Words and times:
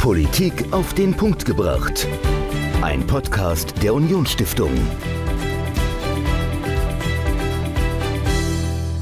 Politik 0.00 0.72
auf 0.72 0.94
den 0.94 1.14
Punkt 1.14 1.44
gebracht. 1.44 2.08
Ein 2.80 3.06
Podcast 3.06 3.74
der 3.82 3.92
Unionsstiftung. 3.92 4.70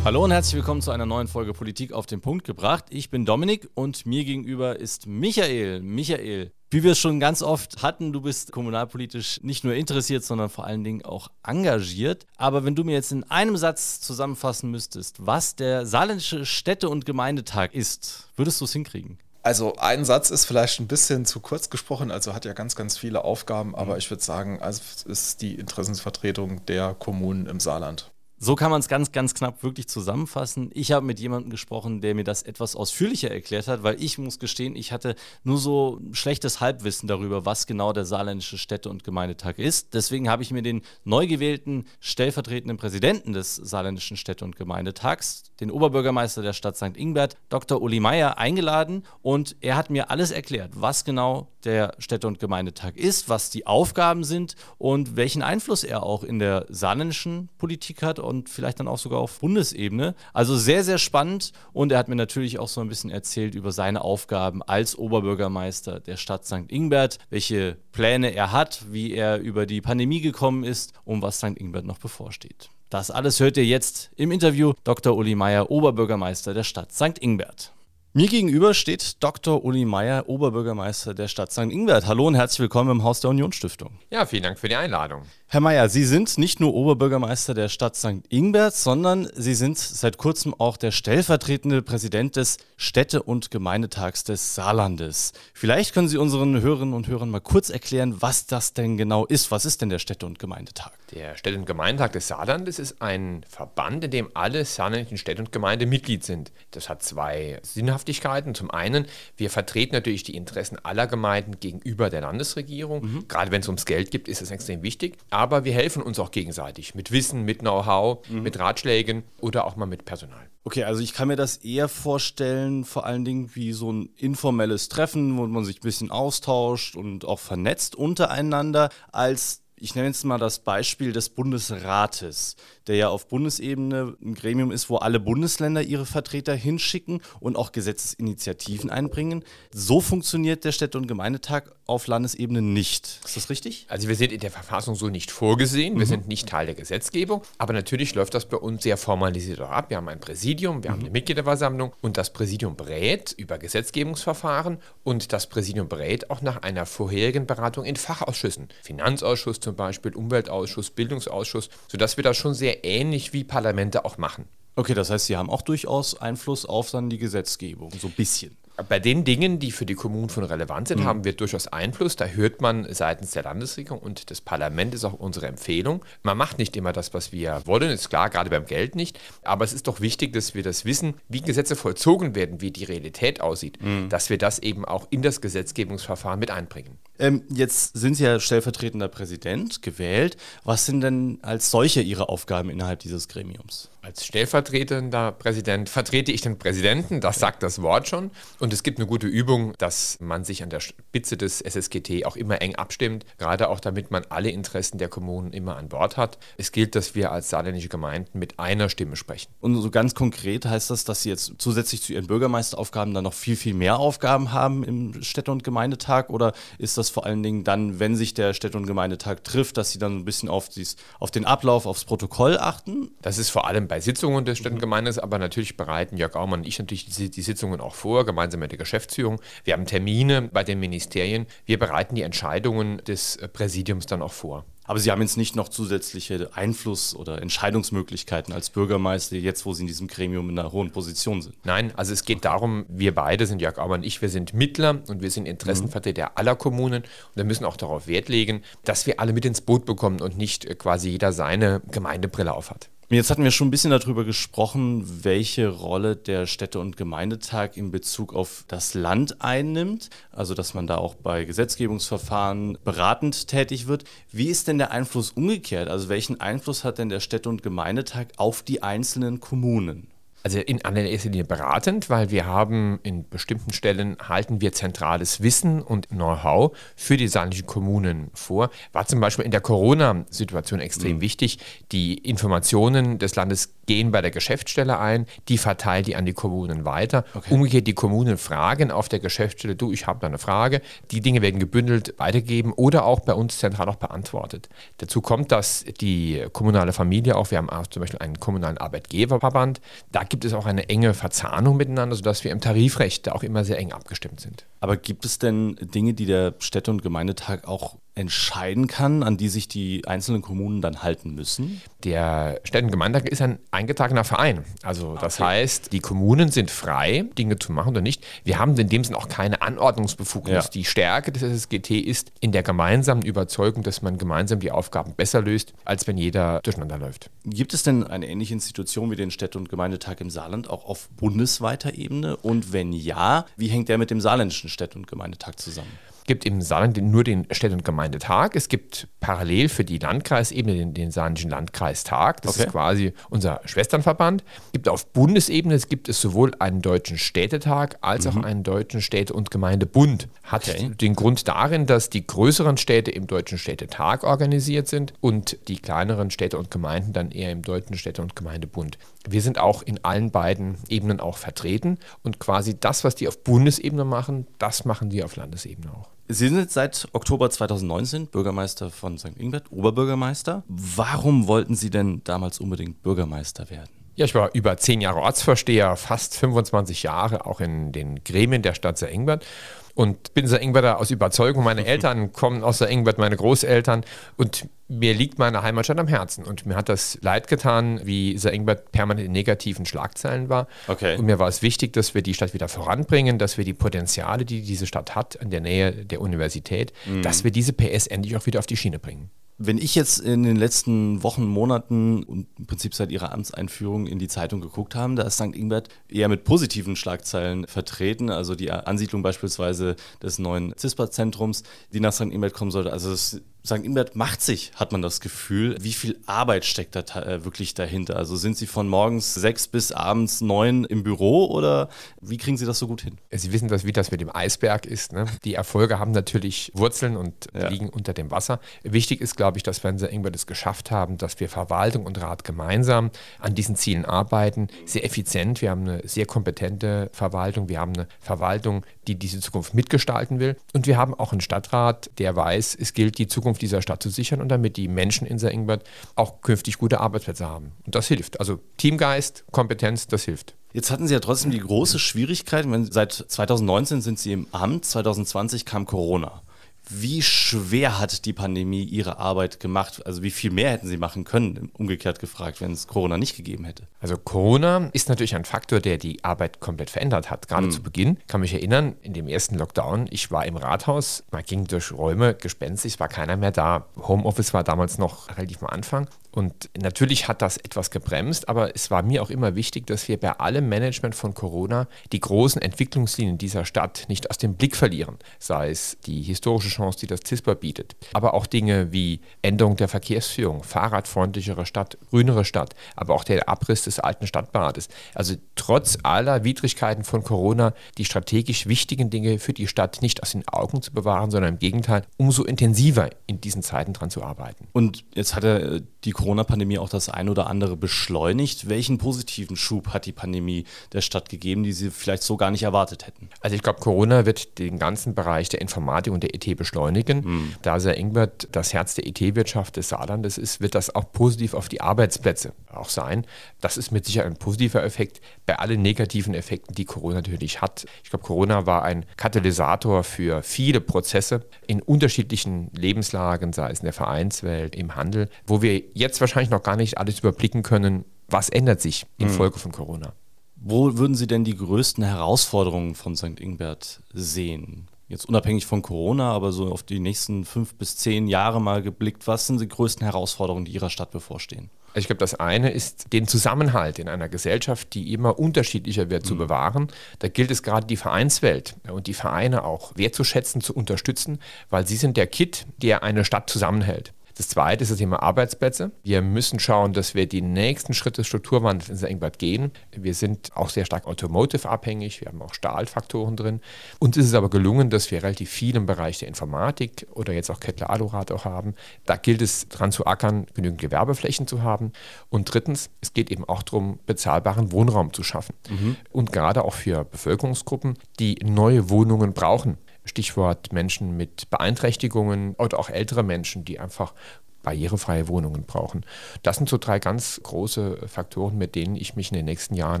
Hallo 0.04 0.24
und 0.24 0.32
herzlich 0.32 0.56
willkommen 0.56 0.82
zu 0.82 0.90
einer 0.90 1.06
neuen 1.06 1.28
Folge 1.28 1.52
Politik 1.52 1.92
auf 1.92 2.06
den 2.06 2.20
Punkt 2.20 2.44
gebracht. 2.44 2.86
Ich 2.90 3.10
bin 3.10 3.24
Dominik 3.24 3.70
und 3.74 4.06
mir 4.06 4.24
gegenüber 4.24 4.80
ist 4.80 5.06
Michael. 5.06 5.82
Michael, 5.82 6.50
wie 6.72 6.82
wir 6.82 6.90
es 6.90 6.98
schon 6.98 7.20
ganz 7.20 7.42
oft 7.42 7.80
hatten, 7.80 8.12
du 8.12 8.20
bist 8.20 8.50
kommunalpolitisch 8.50 9.40
nicht 9.44 9.62
nur 9.62 9.74
interessiert, 9.74 10.24
sondern 10.24 10.48
vor 10.48 10.66
allen 10.66 10.82
Dingen 10.82 11.04
auch 11.04 11.28
engagiert. 11.46 12.26
Aber 12.38 12.64
wenn 12.64 12.74
du 12.74 12.82
mir 12.82 12.94
jetzt 12.94 13.12
in 13.12 13.22
einem 13.22 13.56
Satz 13.56 14.00
zusammenfassen 14.00 14.72
müsstest, 14.72 15.24
was 15.24 15.54
der 15.54 15.86
Saarländische 15.86 16.44
Städte- 16.44 16.88
und 16.88 17.06
Gemeindetag 17.06 17.72
ist, 17.72 18.30
würdest 18.34 18.60
du 18.60 18.64
es 18.64 18.72
hinkriegen? 18.72 19.20
Also 19.42 19.76
ein 19.76 20.04
Satz 20.04 20.30
ist 20.30 20.44
vielleicht 20.44 20.80
ein 20.80 20.88
bisschen 20.88 21.24
zu 21.24 21.40
kurz 21.40 21.70
gesprochen, 21.70 22.10
also 22.10 22.34
hat 22.34 22.44
ja 22.44 22.52
ganz, 22.52 22.76
ganz 22.76 22.98
viele 22.98 23.24
Aufgaben, 23.24 23.74
aber 23.74 23.92
mhm. 23.92 23.98
ich 23.98 24.10
würde 24.10 24.22
sagen, 24.22 24.60
also 24.60 24.82
es 24.82 25.02
ist 25.04 25.42
die 25.42 25.54
Interessensvertretung 25.54 26.64
der 26.66 26.94
Kommunen 26.94 27.46
im 27.46 27.60
Saarland. 27.60 28.10
So 28.40 28.54
kann 28.54 28.70
man 28.70 28.78
es 28.78 28.86
ganz, 28.86 29.10
ganz 29.10 29.34
knapp 29.34 29.64
wirklich 29.64 29.88
zusammenfassen. 29.88 30.70
Ich 30.72 30.92
habe 30.92 31.04
mit 31.04 31.18
jemandem 31.18 31.50
gesprochen, 31.50 32.00
der 32.00 32.14
mir 32.14 32.22
das 32.22 32.42
etwas 32.42 32.76
ausführlicher 32.76 33.32
erklärt 33.32 33.66
hat, 33.66 33.82
weil 33.82 34.00
ich 34.00 34.16
muss 34.16 34.38
gestehen, 34.38 34.76
ich 34.76 34.92
hatte 34.92 35.16
nur 35.42 35.58
so 35.58 36.00
schlechtes 36.12 36.60
Halbwissen 36.60 37.08
darüber, 37.08 37.44
was 37.44 37.66
genau 37.66 37.92
der 37.92 38.04
saarländische 38.04 38.56
Städte- 38.56 38.90
und 38.90 39.02
Gemeindetag 39.02 39.58
ist. 39.58 39.92
Deswegen 39.92 40.28
habe 40.30 40.44
ich 40.44 40.52
mir 40.52 40.62
den 40.62 40.82
neu 41.02 41.26
gewählten 41.26 41.86
stellvertretenden 41.98 42.76
Präsidenten 42.76 43.32
des 43.32 43.56
saarländischen 43.56 44.16
Städte- 44.16 44.44
und 44.44 44.54
Gemeindetags, 44.54 45.42
den 45.58 45.72
Oberbürgermeister 45.72 46.42
der 46.42 46.52
Stadt 46.52 46.76
St. 46.76 46.96
Ingbert, 46.96 47.36
Dr. 47.48 47.82
Uli 47.82 47.98
Meyer, 47.98 48.38
eingeladen 48.38 49.02
und 49.20 49.56
er 49.60 49.76
hat 49.76 49.90
mir 49.90 50.10
alles 50.10 50.30
erklärt, 50.30 50.70
was 50.74 51.04
genau 51.04 51.48
der 51.64 51.94
Städte- 51.98 52.28
und 52.28 52.38
Gemeindetag 52.38 52.96
ist, 52.96 53.28
was 53.28 53.50
die 53.50 53.66
Aufgaben 53.66 54.22
sind 54.22 54.54
und 54.78 55.16
welchen 55.16 55.42
Einfluss 55.42 55.82
er 55.82 56.04
auch 56.04 56.22
in 56.22 56.38
der 56.38 56.66
saarländischen 56.68 57.48
Politik 57.58 58.02
hat 58.02 58.20
und 58.28 58.48
vielleicht 58.48 58.78
dann 58.78 58.86
auch 58.86 58.98
sogar 58.98 59.18
auf 59.18 59.40
Bundesebene. 59.40 60.14
Also 60.32 60.56
sehr, 60.56 60.84
sehr 60.84 60.98
spannend 60.98 61.52
und 61.72 61.90
er 61.90 61.98
hat 61.98 62.08
mir 62.08 62.14
natürlich 62.14 62.58
auch 62.58 62.68
so 62.68 62.80
ein 62.80 62.88
bisschen 62.88 63.10
erzählt 63.10 63.54
über 63.54 63.72
seine 63.72 64.02
Aufgaben 64.02 64.62
als 64.62 64.96
Oberbürgermeister 64.96 65.98
der 65.98 66.16
Stadt 66.16 66.44
St. 66.44 66.64
Ingbert, 66.68 67.18
welche 67.30 67.78
Pläne 67.92 68.32
er 68.34 68.52
hat, 68.52 68.84
wie 68.90 69.12
er 69.12 69.38
über 69.38 69.66
die 69.66 69.80
Pandemie 69.80 70.20
gekommen 70.20 70.62
ist 70.62 70.92
und 71.04 71.22
was 71.22 71.38
St. 71.38 71.56
Ingbert 71.56 71.84
noch 71.84 71.98
bevorsteht. 71.98 72.68
Das 72.90 73.10
alles 73.10 73.40
hört 73.40 73.56
ihr 73.56 73.66
jetzt 73.66 74.10
im 74.16 74.30
Interview 74.30 74.72
Dr. 74.84 75.16
Uli 75.16 75.34
Meyer, 75.34 75.70
Oberbürgermeister 75.70 76.54
der 76.54 76.64
Stadt 76.64 76.92
St. 76.92 77.18
Ingbert. 77.18 77.72
Mir 78.14 78.26
gegenüber 78.26 78.72
steht 78.72 79.22
Dr. 79.22 79.62
Uli 79.62 79.84
Meyer, 79.84 80.28
Oberbürgermeister 80.30 81.12
der 81.12 81.28
Stadt 81.28 81.52
St. 81.52 81.58
Ingbert. 81.70 82.06
Hallo 82.06 82.26
und 82.26 82.34
herzlich 82.34 82.60
willkommen 82.60 82.90
im 82.90 83.04
Haus 83.04 83.20
der 83.20 83.28
Unionsstiftung. 83.30 83.98
Ja, 84.10 84.24
vielen 84.24 84.44
Dank 84.44 84.58
für 84.58 84.68
die 84.68 84.76
Einladung. 84.76 85.22
Herr 85.50 85.60
Meyer, 85.60 85.88
Sie 85.88 86.04
sind 86.04 86.36
nicht 86.36 86.60
nur 86.60 86.74
Oberbürgermeister 86.74 87.54
der 87.54 87.70
Stadt 87.70 87.96
St. 87.96 88.20
Ingbert, 88.28 88.74
sondern 88.74 89.30
Sie 89.34 89.54
sind 89.54 89.78
seit 89.78 90.18
kurzem 90.18 90.52
auch 90.52 90.76
der 90.76 90.90
stellvertretende 90.90 91.80
Präsident 91.80 92.36
des 92.36 92.58
Städte- 92.76 93.22
und 93.22 93.50
Gemeindetags 93.50 94.24
des 94.24 94.54
Saarlandes. 94.54 95.32
Vielleicht 95.54 95.94
können 95.94 96.06
Sie 96.08 96.18
unseren 96.18 96.60
Hörerinnen 96.60 96.92
und 96.92 97.08
Hörern 97.08 97.30
mal 97.30 97.40
kurz 97.40 97.70
erklären, 97.70 98.20
was 98.20 98.44
das 98.44 98.74
denn 98.74 98.98
genau 98.98 99.24
ist. 99.24 99.50
Was 99.50 99.64
ist 99.64 99.80
denn 99.80 99.88
der 99.88 100.00
Städte- 100.00 100.26
und 100.26 100.38
Gemeindetag? 100.38 100.92
Der 101.14 101.34
Städte- 101.38 101.56
und 101.56 101.64
Gemeindetag 101.64 102.12
des 102.12 102.28
Saarlandes 102.28 102.78
ist 102.78 103.00
ein 103.00 103.42
Verband, 103.48 104.04
in 104.04 104.10
dem 104.10 104.28
alle 104.34 104.66
saarländischen 104.66 105.16
Städte 105.16 105.40
und 105.40 105.50
Gemeinde 105.50 105.86
Mitglied 105.86 106.24
sind. 106.24 106.52
Das 106.72 106.90
hat 106.90 107.02
zwei 107.02 107.58
Sinnhaftigkeiten. 107.62 108.54
Zum 108.54 108.70
einen, 108.70 109.06
wir 109.38 109.48
vertreten 109.48 109.94
natürlich 109.94 110.24
die 110.24 110.36
Interessen 110.36 110.78
aller 110.84 111.06
Gemeinden 111.06 111.58
gegenüber 111.58 112.10
der 112.10 112.20
Landesregierung. 112.20 113.02
Mhm. 113.02 113.28
Gerade 113.28 113.50
wenn 113.50 113.62
es 113.62 113.68
ums 113.68 113.86
Geld 113.86 114.10
geht, 114.10 114.28
ist 114.28 114.42
das 114.42 114.50
extrem 114.50 114.82
wichtig 114.82 115.16
aber 115.38 115.64
wir 115.64 115.72
helfen 115.72 116.02
uns 116.02 116.18
auch 116.18 116.32
gegenseitig 116.32 116.96
mit 116.96 117.12
Wissen, 117.12 117.44
mit 117.44 117.60
Know-how, 117.60 118.28
mhm. 118.28 118.42
mit 118.42 118.58
Ratschlägen 118.58 119.22
oder 119.40 119.66
auch 119.66 119.76
mal 119.76 119.86
mit 119.86 120.04
Personal. 120.04 120.50
Okay, 120.64 120.82
also 120.82 121.00
ich 121.00 121.12
kann 121.12 121.28
mir 121.28 121.36
das 121.36 121.58
eher 121.58 121.88
vorstellen, 121.88 122.84
vor 122.84 123.06
allen 123.06 123.24
Dingen 123.24 123.54
wie 123.54 123.72
so 123.72 123.92
ein 123.92 124.08
informelles 124.16 124.88
Treffen, 124.88 125.38
wo 125.38 125.46
man 125.46 125.64
sich 125.64 125.76
ein 125.76 125.82
bisschen 125.82 126.10
austauscht 126.10 126.96
und 126.96 127.24
auch 127.24 127.38
vernetzt 127.38 127.94
untereinander, 127.94 128.88
als 129.12 129.62
ich 129.80 129.94
nenne 129.94 130.08
jetzt 130.08 130.24
mal 130.24 130.38
das 130.38 130.60
Beispiel 130.60 131.12
des 131.12 131.28
Bundesrates, 131.28 132.56
der 132.86 132.96
ja 132.96 133.08
auf 133.08 133.28
Bundesebene 133.28 134.16
ein 134.22 134.34
Gremium 134.34 134.70
ist, 134.70 134.90
wo 134.90 134.96
alle 134.96 135.20
Bundesländer 135.20 135.82
ihre 135.82 136.06
Vertreter 136.06 136.54
hinschicken 136.54 137.20
und 137.40 137.56
auch 137.56 137.72
Gesetzesinitiativen 137.72 138.90
einbringen. 138.90 139.44
So 139.70 140.00
funktioniert 140.00 140.64
der 140.64 140.72
Städte- 140.72 140.98
und 140.98 141.06
Gemeindetag 141.06 141.70
auf 141.86 142.06
Landesebene 142.06 142.60
nicht. 142.60 143.20
Ist 143.24 143.36
das 143.36 143.50
richtig? 143.50 143.86
Also 143.88 144.08
wir 144.08 144.14
sind 144.14 144.32
in 144.32 144.40
der 144.40 144.50
Verfassung 144.50 144.94
so 144.94 145.08
nicht 145.08 145.30
vorgesehen. 145.30 145.94
Wir 145.94 146.04
mhm. 146.04 146.10
sind 146.10 146.28
nicht 146.28 146.48
Teil 146.48 146.66
der 146.66 146.74
Gesetzgebung. 146.74 147.42
Aber 147.56 147.72
natürlich 147.72 148.14
läuft 148.14 148.34
das 148.34 148.46
bei 148.46 148.58
uns 148.58 148.82
sehr 148.82 148.96
formalisiert 148.96 149.60
auch 149.60 149.70
ab. 149.70 149.90
Wir 149.90 149.96
haben 149.96 150.08
ein 150.08 150.20
Präsidium, 150.20 150.82
wir 150.82 150.90
mhm. 150.90 150.94
haben 150.94 151.00
eine 151.00 151.10
Mitgliederversammlung 151.10 151.94
und 152.02 152.16
das 152.18 152.32
Präsidium 152.32 152.76
berät 152.76 153.32
über 153.36 153.58
Gesetzgebungsverfahren 153.58 154.78
und 155.02 155.32
das 155.32 155.48
Präsidium 155.48 155.88
berät 155.88 156.30
auch 156.30 156.42
nach 156.42 156.62
einer 156.62 156.84
vorherigen 156.84 157.46
Beratung 157.46 157.84
in 157.84 157.96
Fachausschüssen. 157.96 158.68
Finanzausschuss 158.82 159.60
zum 159.68 159.76
Beispiel, 159.76 160.14
Umweltausschuss, 160.14 160.88
Bildungsausschuss, 160.88 161.68
sodass 161.88 162.16
wir 162.16 162.24
das 162.24 162.38
schon 162.38 162.54
sehr 162.54 162.86
ähnlich 162.86 163.34
wie 163.34 163.44
Parlamente 163.44 164.06
auch 164.06 164.16
machen. 164.16 164.46
Okay, 164.76 164.94
das 164.94 165.10
heißt, 165.10 165.26
Sie 165.26 165.36
haben 165.36 165.50
auch 165.50 165.60
durchaus 165.60 166.18
Einfluss 166.18 166.64
auf 166.64 166.90
dann 166.90 167.10
die 167.10 167.18
Gesetzgebung, 167.18 167.90
so 168.00 168.06
ein 168.06 168.14
bisschen. 168.14 168.56
Bei 168.88 169.00
den 169.00 169.24
Dingen, 169.24 169.58
die 169.58 169.72
für 169.72 169.86
die 169.86 169.94
Kommunen 169.94 170.28
von 170.28 170.44
Relevanz 170.44 170.88
sind, 170.88 171.00
mhm. 171.00 171.04
haben 171.04 171.24
wir 171.24 171.32
durchaus 171.32 171.66
Einfluss. 171.66 172.16
Da 172.16 172.26
hört 172.26 172.60
man 172.60 172.86
seitens 172.92 173.32
der 173.32 173.42
Landesregierung 173.42 173.98
und 173.98 174.30
des 174.30 174.40
Parlaments 174.40 174.94
ist 174.94 175.04
auch 175.04 175.14
unsere 175.14 175.46
Empfehlung. 175.46 176.04
Man 176.22 176.36
macht 176.36 176.58
nicht 176.58 176.76
immer 176.76 176.92
das, 176.92 177.12
was 177.14 177.32
wir 177.32 177.62
wollen, 177.64 177.90
ist 177.90 178.08
klar, 178.08 178.30
gerade 178.30 178.50
beim 178.50 178.66
Geld 178.66 178.94
nicht. 178.94 179.18
Aber 179.42 179.64
es 179.64 179.72
ist 179.72 179.88
doch 179.88 180.00
wichtig, 180.00 180.32
dass 180.32 180.54
wir 180.54 180.62
das 180.62 180.84
wissen, 180.84 181.14
wie 181.28 181.40
Gesetze 181.40 181.74
vollzogen 181.76 182.34
werden, 182.34 182.60
wie 182.60 182.70
die 182.70 182.84
Realität 182.84 183.40
aussieht, 183.40 183.82
mhm. 183.82 184.08
dass 184.08 184.30
wir 184.30 184.38
das 184.38 184.58
eben 184.60 184.84
auch 184.84 185.08
in 185.10 185.22
das 185.22 185.40
Gesetzgebungsverfahren 185.40 186.38
mit 186.38 186.50
einbringen. 186.50 186.98
Ähm, 187.18 187.42
jetzt 187.48 187.96
sind 187.96 188.14
Sie 188.14 188.24
ja 188.24 188.38
stellvertretender 188.38 189.08
Präsident 189.08 189.82
gewählt. 189.82 190.36
Was 190.62 190.86
sind 190.86 191.00
denn 191.00 191.38
als 191.42 191.70
solche 191.70 192.00
Ihre 192.00 192.28
Aufgaben 192.28 192.70
innerhalb 192.70 193.00
dieses 193.00 193.26
Gremiums? 193.26 193.90
Als 194.00 194.24
stellvertretender 194.24 195.32
Präsident 195.32 195.88
vertrete 195.88 196.30
ich 196.30 196.40
den 196.40 196.58
Präsidenten, 196.58 197.20
das 197.20 197.40
sagt 197.40 197.62
das 197.62 197.82
Wort 197.82 198.08
schon. 198.08 198.30
Und 198.60 198.72
es 198.72 198.82
gibt 198.84 198.98
eine 198.98 199.08
gute 199.08 199.26
Übung, 199.26 199.74
dass 199.78 200.18
man 200.20 200.44
sich 200.44 200.62
an 200.62 200.70
der 200.70 200.80
Spitze 200.80 201.36
des 201.36 201.60
SSGT 201.60 202.24
auch 202.24 202.36
immer 202.36 202.62
eng 202.62 202.76
abstimmt, 202.76 203.26
gerade 203.38 203.68
auch 203.68 203.80
damit 203.80 204.10
man 204.12 204.24
alle 204.28 204.50
Interessen 204.50 204.98
der 204.98 205.08
Kommunen 205.08 205.52
immer 205.52 205.76
an 205.76 205.88
Bord 205.88 206.16
hat. 206.16 206.38
Es 206.56 206.70
gilt, 206.70 206.94
dass 206.94 207.16
wir 207.16 207.32
als 207.32 207.50
saarländische 207.50 207.88
Gemeinden 207.88 208.38
mit 208.38 208.58
einer 208.60 208.88
Stimme 208.88 209.16
sprechen. 209.16 209.48
Und 209.60 209.80
so 209.80 209.90
ganz 209.90 210.14
konkret 210.14 210.64
heißt 210.64 210.90
das, 210.90 211.04
dass 211.04 211.22
Sie 211.22 211.30
jetzt 211.30 211.54
zusätzlich 211.58 212.02
zu 212.02 212.12
Ihren 212.12 212.28
Bürgermeisteraufgaben 212.28 213.12
dann 213.14 213.24
noch 213.24 213.34
viel, 213.34 213.56
viel 213.56 213.74
mehr 213.74 213.98
Aufgaben 213.98 214.52
haben 214.52 214.84
im 214.84 215.22
Städte- 215.22 215.50
und 215.50 215.64
Gemeindetag? 215.64 216.28
Oder 216.28 216.52
ist 216.78 216.98
das 216.98 217.10
vor 217.10 217.26
allen 217.26 217.42
Dingen 217.42 217.64
dann, 217.64 217.98
wenn 217.98 218.14
sich 218.14 218.32
der 218.32 218.54
Städte- 218.54 218.78
und 218.78 218.86
Gemeindetag 218.86 219.42
trifft, 219.42 219.76
dass 219.76 219.90
Sie 219.90 219.98
dann 219.98 220.18
ein 220.18 220.24
bisschen 220.24 220.48
auf, 220.48 220.68
dies, 220.68 220.96
auf 221.18 221.32
den 221.32 221.44
Ablauf, 221.44 221.84
aufs 221.86 222.04
Protokoll 222.04 222.58
achten? 222.58 223.10
Das 223.22 223.38
ist 223.38 223.50
vor 223.50 223.66
allem 223.66 223.87
bei 223.88 224.00
Sitzungen 224.00 224.44
des 224.44 224.58
Stadtgemeindes, 224.58 225.18
aber 225.18 225.38
natürlich 225.38 225.76
bereiten 225.76 226.16
Jörg 226.16 226.36
Aumann 226.36 226.60
und 226.60 226.66
ich 226.66 226.78
natürlich 226.78 227.06
die, 227.06 227.30
die 227.30 227.42
Sitzungen 227.42 227.80
auch 227.80 227.94
vor, 227.94 228.24
gemeinsam 228.24 228.60
mit 228.60 228.70
der 228.70 228.78
Geschäftsführung. 228.78 229.40
Wir 229.64 229.74
haben 229.74 229.86
Termine 229.86 230.42
bei 230.42 230.62
den 230.62 230.78
Ministerien. 230.78 231.46
Wir 231.66 231.78
bereiten 231.78 232.14
die 232.14 232.22
Entscheidungen 232.22 232.98
des 232.98 233.36
äh, 233.36 233.48
Präsidiums 233.48 234.06
dann 234.06 234.22
auch 234.22 234.32
vor. 234.32 234.64
Aber 234.88 234.98
Sie 234.98 235.10
haben 235.10 235.20
jetzt 235.20 235.36
nicht 235.36 235.54
noch 235.54 235.68
zusätzliche 235.68 236.48
Einfluss- 236.54 237.14
oder 237.14 237.42
Entscheidungsmöglichkeiten 237.42 238.54
als 238.54 238.70
Bürgermeister, 238.70 239.36
jetzt 239.36 239.66
wo 239.66 239.74
Sie 239.74 239.82
in 239.82 239.86
diesem 239.86 240.08
Gremium 240.08 240.48
in 240.48 240.58
einer 240.58 240.72
hohen 240.72 240.92
Position 240.92 241.42
sind. 241.42 241.54
Nein, 241.66 241.92
also 241.94 242.14
es 242.14 242.24
geht 242.24 242.46
darum, 242.46 242.86
wir 242.88 243.14
beide 243.14 243.46
sind 243.46 243.60
Jörg 243.60 243.76
Aumann 243.76 244.00
und 244.00 244.06
ich, 244.06 244.22
wir 244.22 244.30
sind 244.30 244.54
Mittler 244.54 245.02
und 245.08 245.20
wir 245.20 245.30
sind 245.30 245.44
Interessenvertreter 245.44 246.24
mhm. 246.24 246.32
aller 246.36 246.56
Kommunen 246.56 247.02
und 247.02 247.36
wir 247.36 247.44
müssen 247.44 247.66
auch 247.66 247.76
darauf 247.76 248.06
Wert 248.06 248.30
legen, 248.30 248.62
dass 248.84 249.06
wir 249.06 249.20
alle 249.20 249.34
mit 249.34 249.44
ins 249.44 249.60
Boot 249.60 249.84
bekommen 249.84 250.22
und 250.22 250.38
nicht 250.38 250.64
äh, 250.64 250.74
quasi 250.74 251.10
jeder 251.10 251.34
seine 251.34 251.82
Gemeindebrille 251.90 252.54
aufhat. 252.54 252.88
Jetzt 253.10 253.30
hatten 253.30 253.42
wir 253.42 253.50
schon 253.50 253.68
ein 253.68 253.70
bisschen 253.70 253.90
darüber 253.90 254.22
gesprochen, 254.26 255.24
welche 255.24 255.68
Rolle 255.68 256.14
der 256.14 256.46
Städte- 256.46 256.78
und 256.78 256.98
Gemeindetag 256.98 257.70
in 257.78 257.90
Bezug 257.90 258.34
auf 258.34 258.64
das 258.68 258.92
Land 258.92 259.40
einnimmt, 259.40 260.10
also 260.30 260.52
dass 260.52 260.74
man 260.74 260.86
da 260.86 260.98
auch 260.98 261.14
bei 261.14 261.46
Gesetzgebungsverfahren 261.46 262.76
beratend 262.84 263.48
tätig 263.48 263.86
wird. 263.86 264.04
Wie 264.30 264.48
ist 264.48 264.68
denn 264.68 264.76
der 264.76 264.90
Einfluss 264.90 265.30
umgekehrt? 265.30 265.88
Also 265.88 266.10
welchen 266.10 266.38
Einfluss 266.42 266.84
hat 266.84 266.98
denn 266.98 267.08
der 267.08 267.20
Städte- 267.20 267.48
und 267.48 267.62
Gemeindetag 267.62 268.26
auf 268.36 268.62
die 268.62 268.82
einzelnen 268.82 269.40
Kommunen? 269.40 270.08
Also 270.48 270.60
in 270.60 270.82
allererster 270.82 271.28
Linie 271.28 271.44
beratend, 271.44 272.08
weil 272.08 272.30
wir 272.30 272.46
haben 272.46 273.00
in 273.02 273.28
bestimmten 273.28 273.70
Stellen 273.74 274.16
halten 274.26 274.62
wir 274.62 274.72
zentrales 274.72 275.42
Wissen 275.42 275.82
und 275.82 276.08
Know-how 276.08 276.74
für 276.96 277.18
die 277.18 277.28
saarländischen 277.28 277.66
Kommunen 277.66 278.30
vor. 278.32 278.70
War 278.94 279.04
zum 279.04 279.20
Beispiel 279.20 279.44
in 279.44 279.50
der 279.50 279.60
Corona-Situation 279.60 280.80
extrem 280.80 281.16
mhm. 281.16 281.20
wichtig. 281.20 281.58
Die 281.92 282.16
Informationen 282.16 283.18
des 283.18 283.36
Landes 283.36 283.74
gehen 283.84 284.10
bei 284.10 284.22
der 284.22 284.30
Geschäftsstelle 284.30 284.98
ein, 284.98 285.26
die 285.48 285.58
verteilt 285.58 286.06
die 286.06 286.16
an 286.16 286.24
die 286.24 286.32
Kommunen 286.32 286.86
weiter. 286.86 287.26
Okay. 287.34 287.52
Umgekehrt 287.52 287.86
die 287.86 287.94
Kommunen 287.94 288.38
fragen 288.38 288.90
auf 288.90 289.10
der 289.10 289.18
Geschäftsstelle, 289.18 289.76
du, 289.76 289.92
ich 289.92 290.06
habe 290.06 290.20
da 290.20 290.28
eine 290.28 290.38
Frage. 290.38 290.80
Die 291.10 291.20
Dinge 291.20 291.42
werden 291.42 291.60
gebündelt 291.60 292.14
weitergegeben 292.16 292.72
oder 292.72 293.04
auch 293.04 293.20
bei 293.20 293.34
uns 293.34 293.58
zentral 293.58 293.88
auch 293.90 293.96
beantwortet. 293.96 294.70
Dazu 294.96 295.20
kommt, 295.20 295.52
dass 295.52 295.84
die 296.00 296.46
kommunale 296.54 296.94
Familie 296.94 297.36
auch, 297.36 297.50
wir 297.50 297.58
haben 297.58 297.68
zum 297.90 298.00
Beispiel 298.00 298.20
einen 298.20 298.40
kommunalen 298.40 298.78
Arbeitgeberverband, 298.78 299.82
da 300.10 300.22
gibt 300.22 300.37
es 300.44 300.52
auch 300.54 300.66
eine 300.66 300.88
enge 300.88 301.14
Verzahnung 301.14 301.76
miteinander, 301.76 302.16
sodass 302.16 302.44
wir 302.44 302.52
im 302.52 302.60
Tarifrecht 302.60 303.30
auch 303.30 303.42
immer 303.42 303.64
sehr 303.64 303.78
eng 303.78 303.92
abgestimmt 303.92 304.40
sind. 304.40 304.66
Aber 304.80 304.96
gibt 304.96 305.24
es 305.24 305.38
denn 305.38 305.76
Dinge, 305.80 306.14
die 306.14 306.26
der 306.26 306.54
Städte- 306.58 306.90
und 306.90 307.02
Gemeindetag 307.02 307.66
auch 307.66 307.96
entscheiden 308.18 308.88
kann, 308.88 309.22
an 309.22 309.36
die 309.36 309.48
sich 309.48 309.68
die 309.68 310.02
einzelnen 310.06 310.42
Kommunen 310.42 310.80
dann 310.80 311.02
halten 311.02 311.34
müssen? 311.34 311.80
Der 312.02 312.60
Städte- 312.64 312.86
und 312.86 312.90
Gemeindetag 312.90 313.28
ist 313.28 313.40
ein 313.40 313.60
eingetragener 313.70 314.24
Verein. 314.24 314.64
Also 314.82 315.14
das 315.14 315.36
okay. 315.36 315.44
heißt, 315.44 315.92
die 315.92 316.00
Kommunen 316.00 316.50
sind 316.50 316.70
frei, 316.70 317.26
Dinge 317.38 317.58
zu 317.58 317.72
machen 317.72 317.90
oder 317.90 318.00
nicht. 318.00 318.24
Wir 318.42 318.58
haben 318.58 318.76
in 318.76 318.88
dem 318.88 319.04
Sinne 319.04 319.18
auch 319.18 319.28
keine 319.28 319.62
Anordnungsbefugnis. 319.62 320.64
Ja. 320.64 320.70
Die 320.70 320.84
Stärke 320.84 321.30
des 321.30 321.42
SSGT 321.42 321.92
ist 322.00 322.32
in 322.40 322.50
der 322.50 322.64
gemeinsamen 322.64 323.22
Überzeugung, 323.22 323.84
dass 323.84 324.02
man 324.02 324.18
gemeinsam 324.18 324.58
die 324.58 324.72
Aufgaben 324.72 325.14
besser 325.14 325.40
löst, 325.40 325.72
als 325.84 326.08
wenn 326.08 326.18
jeder 326.18 326.60
durcheinander 326.62 326.98
läuft. 326.98 327.30
Gibt 327.44 327.72
es 327.72 327.84
denn 327.84 328.04
eine 328.04 328.28
ähnliche 328.28 328.54
Institution 328.54 329.12
wie 329.12 329.16
den 329.16 329.30
Städte- 329.30 329.58
und 329.58 329.68
Gemeindetag 329.68 330.20
im 330.20 330.30
Saarland 330.30 330.68
auch 330.68 330.84
auf 330.86 331.08
bundesweiter 331.10 331.94
Ebene? 331.94 332.36
Und 332.36 332.72
wenn 332.72 332.92
ja, 332.92 333.46
wie 333.56 333.68
hängt 333.68 333.88
der 333.88 333.98
mit 333.98 334.10
dem 334.10 334.20
saarländischen 334.20 334.68
Städte- 334.68 334.98
und 334.98 335.06
Gemeindetag 335.06 335.54
zusammen? 335.56 335.92
Gibt 336.28 336.44
im 336.44 336.60
Saarland 336.60 336.96
nur 337.02 337.24
den 337.24 337.46
Städte- 337.50 337.74
und 337.74 337.84
Gemeindetag. 337.84 338.50
Es 338.54 338.68
gibt 338.68 339.08
parallel 339.18 339.68
für 339.68 339.84
die 339.84 339.98
Landkreisebene 339.98 340.76
den, 340.76 340.94
den 340.94 341.10
Saarländischen 341.10 341.50
Landkreistag. 341.50 342.42
Das 342.42 342.54
okay. 342.54 342.66
ist 342.66 342.72
quasi 342.72 343.12
unser 343.30 343.60
Schwesternverband. 343.64 344.44
Es 344.66 344.72
gibt 344.72 344.88
auf 344.88 345.06
Bundesebene 345.06 345.74
es 345.74 345.88
gibt 345.88 346.08
es 346.08 346.20
sowohl 346.20 346.52
einen 346.58 346.82
deutschen 346.82 347.18
Städtetag 347.18 347.96
als 348.02 348.24
mhm. 348.26 348.30
auch 348.30 348.44
einen 348.44 348.62
deutschen 348.62 349.00
Städte- 349.00 349.32
und 349.32 349.50
Gemeindebund. 349.50 350.28
Hat 350.42 350.68
okay. 350.68 350.90
den 350.90 351.14
Grund 351.14 351.48
darin, 351.48 351.86
dass 351.86 352.10
die 352.10 352.26
größeren 352.26 352.76
Städte 352.76 353.10
im 353.10 353.26
deutschen 353.26 353.58
Städtetag 353.58 354.22
organisiert 354.22 354.86
sind 354.86 355.14
und 355.20 355.56
die 355.68 355.78
kleineren 355.78 356.30
Städte 356.30 356.58
und 356.58 356.70
Gemeinden 356.70 357.12
dann 357.12 357.30
eher 357.30 357.50
im 357.50 357.62
deutschen 357.62 357.96
Städte- 357.96 358.22
und 358.22 358.36
Gemeindebund. 358.36 358.98
Wir 359.28 359.40
sind 359.40 359.58
auch 359.58 359.82
in 359.82 360.04
allen 360.04 360.30
beiden 360.30 360.76
Ebenen 360.88 361.20
auch 361.20 361.38
vertreten 361.38 361.98
und 362.22 362.38
quasi 362.38 362.78
das, 362.78 363.02
was 363.02 363.14
die 363.14 363.28
auf 363.28 363.42
Bundesebene 363.42 364.04
machen, 364.04 364.46
das 364.58 364.84
machen 364.84 365.08
die 365.08 365.24
auf 365.24 365.36
Landesebene 365.36 365.90
auch. 365.90 366.17
Sie 366.30 366.48
sind 366.48 366.70
seit 366.70 367.08
Oktober 367.12 367.48
2019 367.48 368.26
Bürgermeister 368.26 368.90
von 368.90 369.16
St. 369.16 369.38
Ingbert, 369.38 369.72
Oberbürgermeister. 369.72 370.62
Warum 370.68 371.46
wollten 371.46 371.74
Sie 371.74 371.88
denn 371.88 372.20
damals 372.24 372.60
unbedingt 372.60 373.02
Bürgermeister 373.02 373.70
werden? 373.70 373.97
Ja, 374.18 374.24
ich 374.24 374.34
war 374.34 374.50
über 374.52 374.76
zehn 374.76 375.00
Jahre 375.00 375.20
Ortsvorsteher, 375.20 375.94
fast 375.94 376.36
25 376.36 377.04
Jahre 377.04 377.46
auch 377.46 377.60
in 377.60 377.92
den 377.92 378.24
Gremien 378.24 378.62
der 378.62 378.74
Stadt 378.74 378.98
St. 378.98 379.04
Ingbert 379.12 379.46
und 379.94 380.34
bin 380.34 380.48
St. 380.48 380.60
Ingwerter 380.60 380.98
aus 380.98 381.12
Überzeugung. 381.12 381.62
Meine 381.62 381.86
Eltern 381.86 382.32
kommen 382.32 382.64
aus 382.64 382.78
St. 382.78 382.90
Ingbert, 382.90 383.18
meine 383.18 383.36
Großeltern 383.36 384.04
und 384.36 384.66
mir 384.88 385.14
liegt 385.14 385.38
meine 385.38 385.62
Heimatstadt 385.62 386.00
am 386.00 386.08
Herzen 386.08 386.42
und 386.42 386.66
mir 386.66 386.74
hat 386.74 386.88
das 386.88 387.16
leid 387.22 387.46
getan, 387.46 388.00
wie 388.02 388.36
St. 388.36 388.46
Ingbert 388.46 388.90
permanent 388.90 389.24
in 389.24 389.30
negativen 389.30 389.86
Schlagzeilen 389.86 390.48
war. 390.48 390.66
Okay. 390.88 391.16
Und 391.16 391.26
mir 391.26 391.38
war 391.38 391.46
es 391.46 391.62
wichtig, 391.62 391.92
dass 391.92 392.12
wir 392.16 392.22
die 392.22 392.34
Stadt 392.34 392.54
wieder 392.54 392.66
voranbringen, 392.66 393.38
dass 393.38 393.56
wir 393.56 393.64
die 393.64 393.72
Potenziale, 393.72 394.44
die 394.44 394.62
diese 394.62 394.88
Stadt 394.88 395.14
hat, 395.14 395.36
in 395.36 395.50
der 395.50 395.60
Nähe 395.60 395.92
der 395.92 396.20
Universität, 396.20 396.92
mhm. 397.06 397.22
dass 397.22 397.44
wir 397.44 397.52
diese 397.52 397.72
PS 397.72 398.08
endlich 398.08 398.36
auch 398.36 398.46
wieder 398.46 398.58
auf 398.58 398.66
die 398.66 398.76
Schiene 398.76 398.98
bringen. 398.98 399.30
Wenn 399.60 399.78
ich 399.78 399.96
jetzt 399.96 400.20
in 400.20 400.44
den 400.44 400.54
letzten 400.54 401.24
Wochen, 401.24 401.44
Monaten 401.44 402.22
und 402.22 402.46
im 402.56 402.66
Prinzip 402.66 402.94
seit 402.94 403.10
ihrer 403.10 403.32
Amtseinführung 403.32 404.06
in 404.06 404.20
die 404.20 404.28
Zeitung 404.28 404.60
geguckt 404.60 404.94
habe, 404.94 405.16
da 405.16 405.24
ist 405.24 405.34
St. 405.34 405.56
Ingbert 405.56 405.88
eher 406.08 406.28
mit 406.28 406.44
positiven 406.44 406.94
Schlagzeilen 406.94 407.66
vertreten. 407.66 408.30
Also 408.30 408.54
die 408.54 408.70
Ansiedlung 408.70 409.22
beispielsweise 409.22 409.96
des 410.22 410.38
neuen 410.38 410.74
CISPA-Zentrums, 410.78 411.64
die 411.92 411.98
nach 411.98 412.12
St. 412.12 412.30
Ingbert 412.30 412.54
kommen 412.54 412.70
sollte. 412.70 412.92
Also 412.92 413.10
es 413.10 413.42
St. 413.68 413.84
Ingbert 413.84 414.16
macht 414.16 414.40
sich, 414.40 414.72
hat 414.76 414.92
man 414.92 415.02
das 415.02 415.20
Gefühl. 415.20 415.76
Wie 415.80 415.92
viel 415.92 416.18
Arbeit 416.24 416.64
steckt 416.64 416.96
da 416.96 417.00
äh, 417.22 417.44
wirklich 417.44 417.74
dahinter? 417.74 418.16
Also 418.16 418.36
sind 418.36 418.56
Sie 418.56 418.66
von 418.66 418.88
morgens 418.88 419.34
sechs 419.34 419.68
bis 419.68 419.92
abends 419.92 420.40
neun 420.40 420.84
im 420.84 421.02
Büro 421.02 421.46
oder 421.46 421.90
wie 422.20 422.38
kriegen 422.38 422.56
Sie 422.56 422.64
das 422.64 422.78
so 422.78 422.86
gut 422.86 423.02
hin? 423.02 423.18
Sie 423.30 423.52
wissen, 423.52 423.68
dass, 423.68 423.84
wie 423.84 423.92
das 423.92 424.10
mit 424.10 424.22
dem 424.22 424.34
Eisberg 424.34 424.86
ist. 424.86 425.12
Ne? 425.12 425.26
Die 425.44 425.54
Erfolge 425.54 425.98
haben 425.98 426.12
natürlich 426.12 426.72
Wurzeln 426.74 427.16
und 427.16 427.48
ja. 427.54 427.68
liegen 427.68 427.90
unter 427.90 428.14
dem 428.14 428.30
Wasser. 428.30 428.58
Wichtig 428.82 429.20
ist, 429.20 429.36
glaube 429.36 429.58
ich, 429.58 429.62
dass 429.62 429.82
wir 429.82 429.90
in 429.90 429.98
St. 429.98 430.10
Ingbert 430.10 430.34
es 430.34 430.46
geschafft 430.46 430.90
haben, 430.90 431.18
dass 431.18 431.38
wir 431.38 431.50
Verwaltung 431.50 432.06
und 432.06 432.20
Rat 432.22 432.44
gemeinsam 432.44 433.10
an 433.38 433.54
diesen 433.54 433.76
Zielen 433.76 434.06
arbeiten. 434.06 434.68
Sehr 434.86 435.04
effizient. 435.04 435.60
Wir 435.60 435.70
haben 435.70 435.82
eine 435.82 436.08
sehr 436.08 436.24
kompetente 436.24 437.10
Verwaltung. 437.12 437.68
Wir 437.68 437.80
haben 437.80 437.92
eine 437.92 438.08
Verwaltung, 438.18 438.86
die 439.06 439.16
diese 439.16 439.40
Zukunft 439.40 439.74
mitgestalten 439.74 440.40
will. 440.40 440.56
Und 440.72 440.86
wir 440.86 440.96
haben 440.96 441.12
auch 441.14 441.32
einen 441.32 441.42
Stadtrat, 441.42 442.10
der 442.18 442.34
weiß, 442.34 442.76
es 442.80 442.94
gilt, 442.94 443.18
die 443.18 443.26
Zukunft 443.26 443.57
Zukunft 443.58 443.62
dieser 443.62 443.82
Stadt 443.82 444.02
zu 444.02 444.10
sichern 444.10 444.40
und 444.40 444.48
damit 444.48 444.76
die 444.76 444.88
Menschen 444.88 445.26
in 445.26 445.38
St. 445.38 445.50
Ingbert 445.50 445.84
auch 446.14 446.40
künftig 446.40 446.78
gute 446.78 447.00
Arbeitsplätze 447.00 447.46
haben. 447.46 447.72
Und 447.84 447.94
das 447.94 448.08
hilft. 448.08 448.40
Also 448.40 448.60
Teamgeist, 448.76 449.44
Kompetenz, 449.50 450.06
das 450.06 450.24
hilft. 450.24 450.54
Jetzt 450.72 450.90
hatten 450.90 451.08
Sie 451.08 451.14
ja 451.14 451.20
trotzdem 451.20 451.50
die 451.50 451.60
große 451.60 451.98
Schwierigkeit, 451.98 452.70
wenn, 452.70 452.90
seit 452.90 453.12
2019 453.12 454.02
sind 454.02 454.18
Sie 454.18 454.32
im 454.32 454.46
Amt, 454.52 454.84
2020 454.84 455.64
kam 455.64 455.86
Corona. 455.86 456.42
Wie 456.90 457.22
schwer 457.22 457.98
hat 457.98 458.24
die 458.24 458.32
Pandemie 458.32 458.84
Ihre 458.84 459.18
Arbeit 459.18 459.60
gemacht? 459.60 460.04
Also 460.06 460.22
wie 460.22 460.30
viel 460.30 460.50
mehr 460.50 460.70
hätten 460.70 460.88
Sie 460.88 460.96
machen 460.96 461.24
können, 461.24 461.70
umgekehrt 461.74 462.18
gefragt, 462.18 462.60
wenn 462.60 462.72
es 462.72 462.86
Corona 462.86 463.18
nicht 463.18 463.36
gegeben 463.36 463.64
hätte? 463.64 463.84
Also 464.00 464.16
Corona 464.16 464.88
ist 464.92 465.08
natürlich 465.08 465.34
ein 465.34 465.44
Faktor, 465.44 465.80
der 465.80 465.98
die 465.98 466.24
Arbeit 466.24 466.60
komplett 466.60 466.90
verändert 466.90 467.30
hat. 467.30 467.48
Gerade 467.48 467.66
mhm. 467.66 467.70
zu 467.72 467.82
Beginn 467.82 468.18
kann 468.26 468.40
mich 468.40 468.54
erinnern, 468.54 468.94
in 469.02 469.12
dem 469.12 469.28
ersten 469.28 469.56
Lockdown, 469.56 470.06
ich 470.10 470.30
war 470.30 470.46
im 470.46 470.56
Rathaus, 470.56 471.24
man 471.30 471.42
ging 471.42 471.66
durch 471.66 471.92
Räume 471.92 472.34
gespenstisch, 472.34 472.94
es 472.94 473.00
war 473.00 473.08
keiner 473.08 473.36
mehr 473.36 473.50
da. 473.50 473.86
Homeoffice 473.96 474.54
war 474.54 474.64
damals 474.64 474.98
noch 474.98 475.28
relativ 475.36 475.62
am 475.62 475.68
Anfang. 475.68 476.08
Und 476.30 476.68
natürlich 476.80 477.26
hat 477.28 477.42
das 477.42 477.56
etwas 477.56 477.90
gebremst, 477.90 478.48
aber 478.48 478.74
es 478.74 478.90
war 478.90 479.02
mir 479.02 479.22
auch 479.22 479.30
immer 479.30 479.54
wichtig, 479.54 479.86
dass 479.86 480.08
wir 480.08 480.18
bei 480.18 480.32
allem 480.32 480.68
Management 480.68 481.14
von 481.14 481.34
Corona 481.34 481.88
die 482.12 482.20
großen 482.20 482.60
Entwicklungslinien 482.60 483.38
dieser 483.38 483.64
Stadt 483.64 484.04
nicht 484.08 484.30
aus 484.30 484.38
dem 484.38 484.54
Blick 484.54 484.76
verlieren. 484.76 485.16
Sei 485.38 485.70
es 485.70 485.96
die 486.04 486.22
historische 486.22 486.68
Chance, 486.68 486.98
die 486.98 487.06
das 487.06 487.20
CISPA 487.26 487.54
bietet, 487.54 487.96
aber 488.12 488.34
auch 488.34 488.46
Dinge 488.46 488.92
wie 488.92 489.20
Änderung 489.42 489.76
der 489.76 489.88
Verkehrsführung, 489.88 490.62
fahrradfreundlichere 490.62 491.64
Stadt, 491.64 491.96
grünere 492.10 492.44
Stadt, 492.44 492.74
aber 492.94 493.14
auch 493.14 493.24
der 493.24 493.48
Abriss 493.48 493.82
des 493.82 493.98
alten 493.98 494.26
Stadtbades. 494.26 494.88
Also 495.14 495.34
trotz 495.56 495.98
aller 496.02 496.44
Widrigkeiten 496.44 497.04
von 497.04 497.24
Corona 497.24 497.72
die 497.96 498.04
strategisch 498.04 498.66
wichtigen 498.66 499.08
Dinge 499.10 499.38
für 499.38 499.52
die 499.54 499.66
Stadt 499.66 500.02
nicht 500.02 500.22
aus 500.22 500.32
den 500.32 500.46
Augen 500.48 500.82
zu 500.82 500.92
bewahren, 500.92 501.30
sondern 501.30 501.54
im 501.54 501.58
Gegenteil 501.58 502.02
umso 502.16 502.44
intensiver 502.44 503.10
in 503.26 503.40
diesen 503.40 503.62
Zeiten 503.62 503.92
dran 503.92 504.10
zu 504.10 504.22
arbeiten. 504.22 504.68
Und 504.72 505.04
jetzt 505.14 505.34
hat 505.34 505.44
er 505.44 505.80
die 506.04 506.12
Corona-Pandemie 506.18 506.78
auch 506.78 506.88
das 506.88 507.08
ein 507.08 507.28
oder 507.28 507.46
andere 507.46 507.76
beschleunigt. 507.76 508.68
Welchen 508.68 508.98
positiven 508.98 509.54
Schub 509.54 509.90
hat 509.90 510.04
die 510.04 510.12
Pandemie 510.12 510.64
der 510.92 511.00
Stadt 511.00 511.28
gegeben, 511.28 511.62
die 511.62 511.72
Sie 511.72 511.92
vielleicht 511.92 512.24
so 512.24 512.36
gar 512.36 512.50
nicht 512.50 512.64
erwartet 512.64 513.06
hätten? 513.06 513.28
Also 513.40 513.54
ich 513.54 513.62
glaube, 513.62 513.78
Corona 513.78 514.26
wird 514.26 514.58
den 514.58 514.80
ganzen 514.80 515.14
Bereich 515.14 515.48
der 515.48 515.60
Informatik 515.60 516.12
und 516.12 516.24
der 516.24 516.34
IT 516.34 516.56
beschleunigen. 516.56 517.22
Hm. 517.22 517.54
Da 517.62 517.78
sehr 517.78 517.96
Engbert 517.96 518.48
das 518.50 518.74
Herz 518.74 518.96
der 518.96 519.06
IT-Wirtschaft 519.06 519.76
des 519.76 519.90
Saarlandes 519.90 520.38
ist, 520.38 520.60
wird 520.60 520.74
das 520.74 520.92
auch 520.92 521.12
positiv 521.12 521.54
auf 521.54 521.68
die 521.68 521.80
Arbeitsplätze 521.80 522.52
auch 522.66 522.88
sein. 522.88 523.24
Das 523.60 523.76
ist 523.76 523.92
mit 523.92 524.04
Sicherheit 524.04 524.26
ein 524.26 524.38
positiver 524.38 524.82
Effekt 524.82 525.20
bei 525.46 525.56
allen 525.56 525.82
negativen 525.82 526.34
Effekten, 526.34 526.74
die 526.74 526.84
Corona 526.84 527.16
natürlich 527.16 527.62
hat. 527.62 527.86
Ich 528.02 528.10
glaube, 528.10 528.24
Corona 528.24 528.66
war 528.66 528.82
ein 528.82 529.06
Katalysator 529.16 530.02
für 530.02 530.42
viele 530.42 530.80
Prozesse 530.80 531.46
in 531.68 531.80
unterschiedlichen 531.80 532.72
Lebenslagen, 532.74 533.52
sei 533.52 533.70
es 533.70 533.78
in 533.78 533.84
der 533.84 533.92
Vereinswelt, 533.92 534.74
im 534.74 534.96
Handel, 534.96 535.28
wo 535.46 535.62
wir 535.62 535.80
jetzt 535.94 536.07
wahrscheinlich 536.20 536.50
noch 536.50 536.62
gar 536.62 536.76
nicht 536.76 536.98
alles 536.98 537.20
überblicken 537.20 537.62
können, 537.62 538.04
was 538.28 538.48
ändert 538.48 538.80
sich 538.80 539.06
infolge 539.18 539.56
hm. 539.56 539.62
von 539.62 539.72
Corona. 539.72 540.12
Wo 540.56 540.98
würden 540.98 541.14
Sie 541.14 541.26
denn 541.26 541.44
die 541.44 541.56
größten 541.56 542.02
Herausforderungen 542.02 542.94
von 542.94 543.16
St. 543.16 543.40
Ingbert 543.40 544.02
sehen? 544.12 544.88
Jetzt 545.08 545.26
unabhängig 545.26 545.64
von 545.64 545.80
Corona, 545.80 546.32
aber 546.32 546.52
so 546.52 546.70
auf 546.70 546.82
die 546.82 547.00
nächsten 547.00 547.44
fünf 547.44 547.74
bis 547.76 547.96
zehn 547.96 548.26
Jahre 548.26 548.60
mal 548.60 548.82
geblickt, 548.82 549.26
was 549.26 549.46
sind 549.46 549.60
die 549.60 549.68
größten 549.68 550.04
Herausforderungen, 550.04 550.66
die 550.66 550.72
Ihrer 550.72 550.90
Stadt 550.90 551.10
bevorstehen? 551.12 551.70
Ich 551.94 552.06
glaube, 552.06 552.18
das 552.18 552.34
eine 552.34 552.70
ist, 552.70 553.12
den 553.14 553.26
Zusammenhalt 553.26 553.98
in 553.98 554.08
einer 554.08 554.28
Gesellschaft, 554.28 554.92
die 554.92 555.14
immer 555.14 555.38
unterschiedlicher 555.38 556.10
wird, 556.10 556.24
mhm. 556.24 556.28
zu 556.28 556.36
bewahren. 556.36 556.88
Da 557.20 557.28
gilt 557.28 557.50
es 557.50 557.62
gerade 557.62 557.86
die 557.86 557.96
Vereinswelt 557.96 558.76
und 558.92 559.06
die 559.06 559.14
Vereine 559.14 559.64
auch 559.64 559.92
wertzuschätzen, 559.96 560.60
zu 560.60 560.74
unterstützen, 560.74 561.38
weil 561.70 561.86
sie 561.86 561.96
sind 561.96 562.18
der 562.18 562.26
Kit, 562.26 562.66
der 562.76 563.02
eine 563.02 563.24
Stadt 563.24 563.48
zusammenhält. 563.48 564.12
Das 564.38 564.48
zweite 564.48 564.84
ist 564.84 564.90
das 564.90 564.98
Thema 564.98 565.20
Arbeitsplätze. 565.20 565.90
Wir 566.04 566.22
müssen 566.22 566.60
schauen, 566.60 566.92
dass 566.92 567.14
wir 567.16 567.26
die 567.26 567.42
nächsten 567.42 567.92
Schritte 567.92 568.20
des 568.22 568.28
Strukturwandels 568.28 569.02
in. 569.02 569.18
Ingbert 569.18 569.40
gehen. 569.40 569.72
Wir 569.90 570.14
sind 570.14 570.56
auch 570.56 570.70
sehr 570.70 570.84
stark 570.84 571.08
automotive 571.08 571.68
abhängig. 571.68 572.20
Wir 572.20 572.28
haben 572.28 572.40
auch 572.40 572.54
Stahlfaktoren 572.54 573.34
drin. 573.34 573.60
Uns 573.98 574.16
ist 574.16 574.26
es 574.26 574.34
aber 574.34 574.48
gelungen, 574.48 574.90
dass 574.90 575.10
wir 575.10 575.24
relativ 575.24 575.50
viel 575.50 575.74
im 575.74 575.86
Bereich 575.86 576.20
der 576.20 576.28
Informatik 576.28 577.08
oder 577.14 577.32
jetzt 577.32 577.50
auch 577.50 577.58
Kettler 577.58 577.90
Alurat 577.90 578.30
auch 578.30 578.44
haben. 578.44 578.74
Da 579.06 579.16
gilt 579.16 579.42
es 579.42 579.68
dran 579.68 579.90
zu 579.90 580.06
ackern, 580.06 580.46
genügend 580.54 580.80
Gewerbeflächen 580.80 581.48
zu 581.48 581.62
haben. 581.62 581.92
Und 582.28 582.54
drittens, 582.54 582.90
es 583.00 583.12
geht 583.14 583.32
eben 583.32 583.44
auch 583.44 583.64
darum, 583.64 583.98
bezahlbaren 584.06 584.70
Wohnraum 584.70 585.12
zu 585.12 585.24
schaffen. 585.24 585.56
Mhm. 585.68 585.96
Und 586.12 586.32
gerade 586.32 586.64
auch 586.64 586.74
für 586.74 587.04
Bevölkerungsgruppen, 587.04 587.98
die 588.20 588.36
neue 588.44 588.88
Wohnungen 588.88 589.32
brauchen. 589.32 589.78
Stichwort 590.08 590.72
Menschen 590.72 591.16
mit 591.16 591.50
Beeinträchtigungen 591.50 592.54
oder 592.54 592.78
auch 592.78 592.90
ältere 592.90 593.22
Menschen, 593.22 593.64
die 593.64 593.78
einfach 593.78 594.14
barrierefreie 594.62 595.28
Wohnungen 595.28 595.64
brauchen. 595.64 596.04
Das 596.42 596.56
sind 596.56 596.68
so 596.68 596.78
drei 596.78 596.98
ganz 596.98 597.40
große 597.42 598.08
Faktoren, 598.08 598.58
mit 598.58 598.74
denen 598.74 598.96
ich 598.96 599.16
mich 599.16 599.30
in 599.30 599.36
den 599.36 599.44
nächsten 599.44 599.74
Jahren 599.74 600.00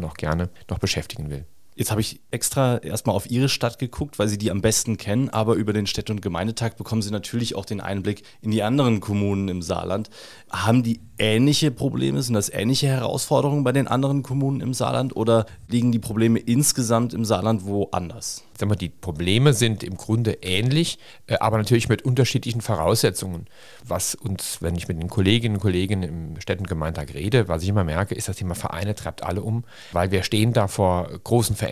noch 0.00 0.14
gerne 0.14 0.50
noch 0.68 0.78
beschäftigen 0.78 1.30
will. 1.30 1.46
Jetzt 1.78 1.92
habe 1.92 2.00
ich 2.00 2.20
extra 2.32 2.78
erstmal 2.78 3.14
auf 3.14 3.30
Ihre 3.30 3.48
Stadt 3.48 3.78
geguckt, 3.78 4.18
weil 4.18 4.26
Sie 4.26 4.36
die 4.36 4.50
am 4.50 4.60
besten 4.60 4.96
kennen, 4.96 5.28
aber 5.28 5.54
über 5.54 5.72
den 5.72 5.86
Städte- 5.86 6.12
und 6.12 6.20
Gemeindetag 6.20 6.76
bekommen 6.76 7.02
Sie 7.02 7.12
natürlich 7.12 7.54
auch 7.54 7.64
den 7.64 7.80
Einblick 7.80 8.24
in 8.42 8.50
die 8.50 8.64
anderen 8.64 8.98
Kommunen 8.98 9.46
im 9.46 9.62
Saarland. 9.62 10.10
Haben 10.50 10.82
die 10.82 10.98
ähnliche 11.18 11.70
Probleme? 11.70 12.20
Sind 12.22 12.34
das 12.34 12.48
ähnliche 12.48 12.88
Herausforderungen 12.88 13.62
bei 13.62 13.70
den 13.70 13.86
anderen 13.86 14.24
Kommunen 14.24 14.60
im 14.60 14.74
Saarland 14.74 15.14
oder 15.14 15.46
liegen 15.68 15.92
die 15.92 16.00
Probleme 16.00 16.40
insgesamt 16.40 17.14
im 17.14 17.24
Saarland 17.24 17.64
woanders? 17.64 18.42
Sag 18.58 18.68
mal, 18.68 18.74
die 18.74 18.88
Probleme 18.88 19.52
sind 19.52 19.84
im 19.84 19.96
Grunde 19.96 20.38
ähnlich, 20.42 20.98
äh, 21.28 21.36
aber 21.38 21.58
natürlich 21.58 21.88
mit 21.88 22.02
unterschiedlichen 22.02 22.60
Voraussetzungen. 22.60 23.46
Was 23.84 24.16
uns, 24.16 24.60
wenn 24.60 24.74
ich 24.74 24.88
mit 24.88 25.00
den 25.00 25.08
Kolleginnen 25.08 25.56
und 25.56 25.60
Kollegen 25.60 26.02
im 26.02 26.40
Städtengemeindtag 26.40 27.14
rede, 27.14 27.46
was 27.46 27.62
ich 27.62 27.68
immer 27.68 27.84
merke, 27.84 28.16
ist 28.16 28.28
das 28.28 28.36
Thema 28.36 28.56
Vereine 28.56 28.96
treibt 28.96 29.22
alle 29.22 29.42
um, 29.42 29.62
weil 29.92 30.10
wir 30.10 30.24
stehen 30.24 30.52
da 30.52 30.66
vor 30.66 31.08
großen 31.22 31.54
Veränderungen. 31.54 31.67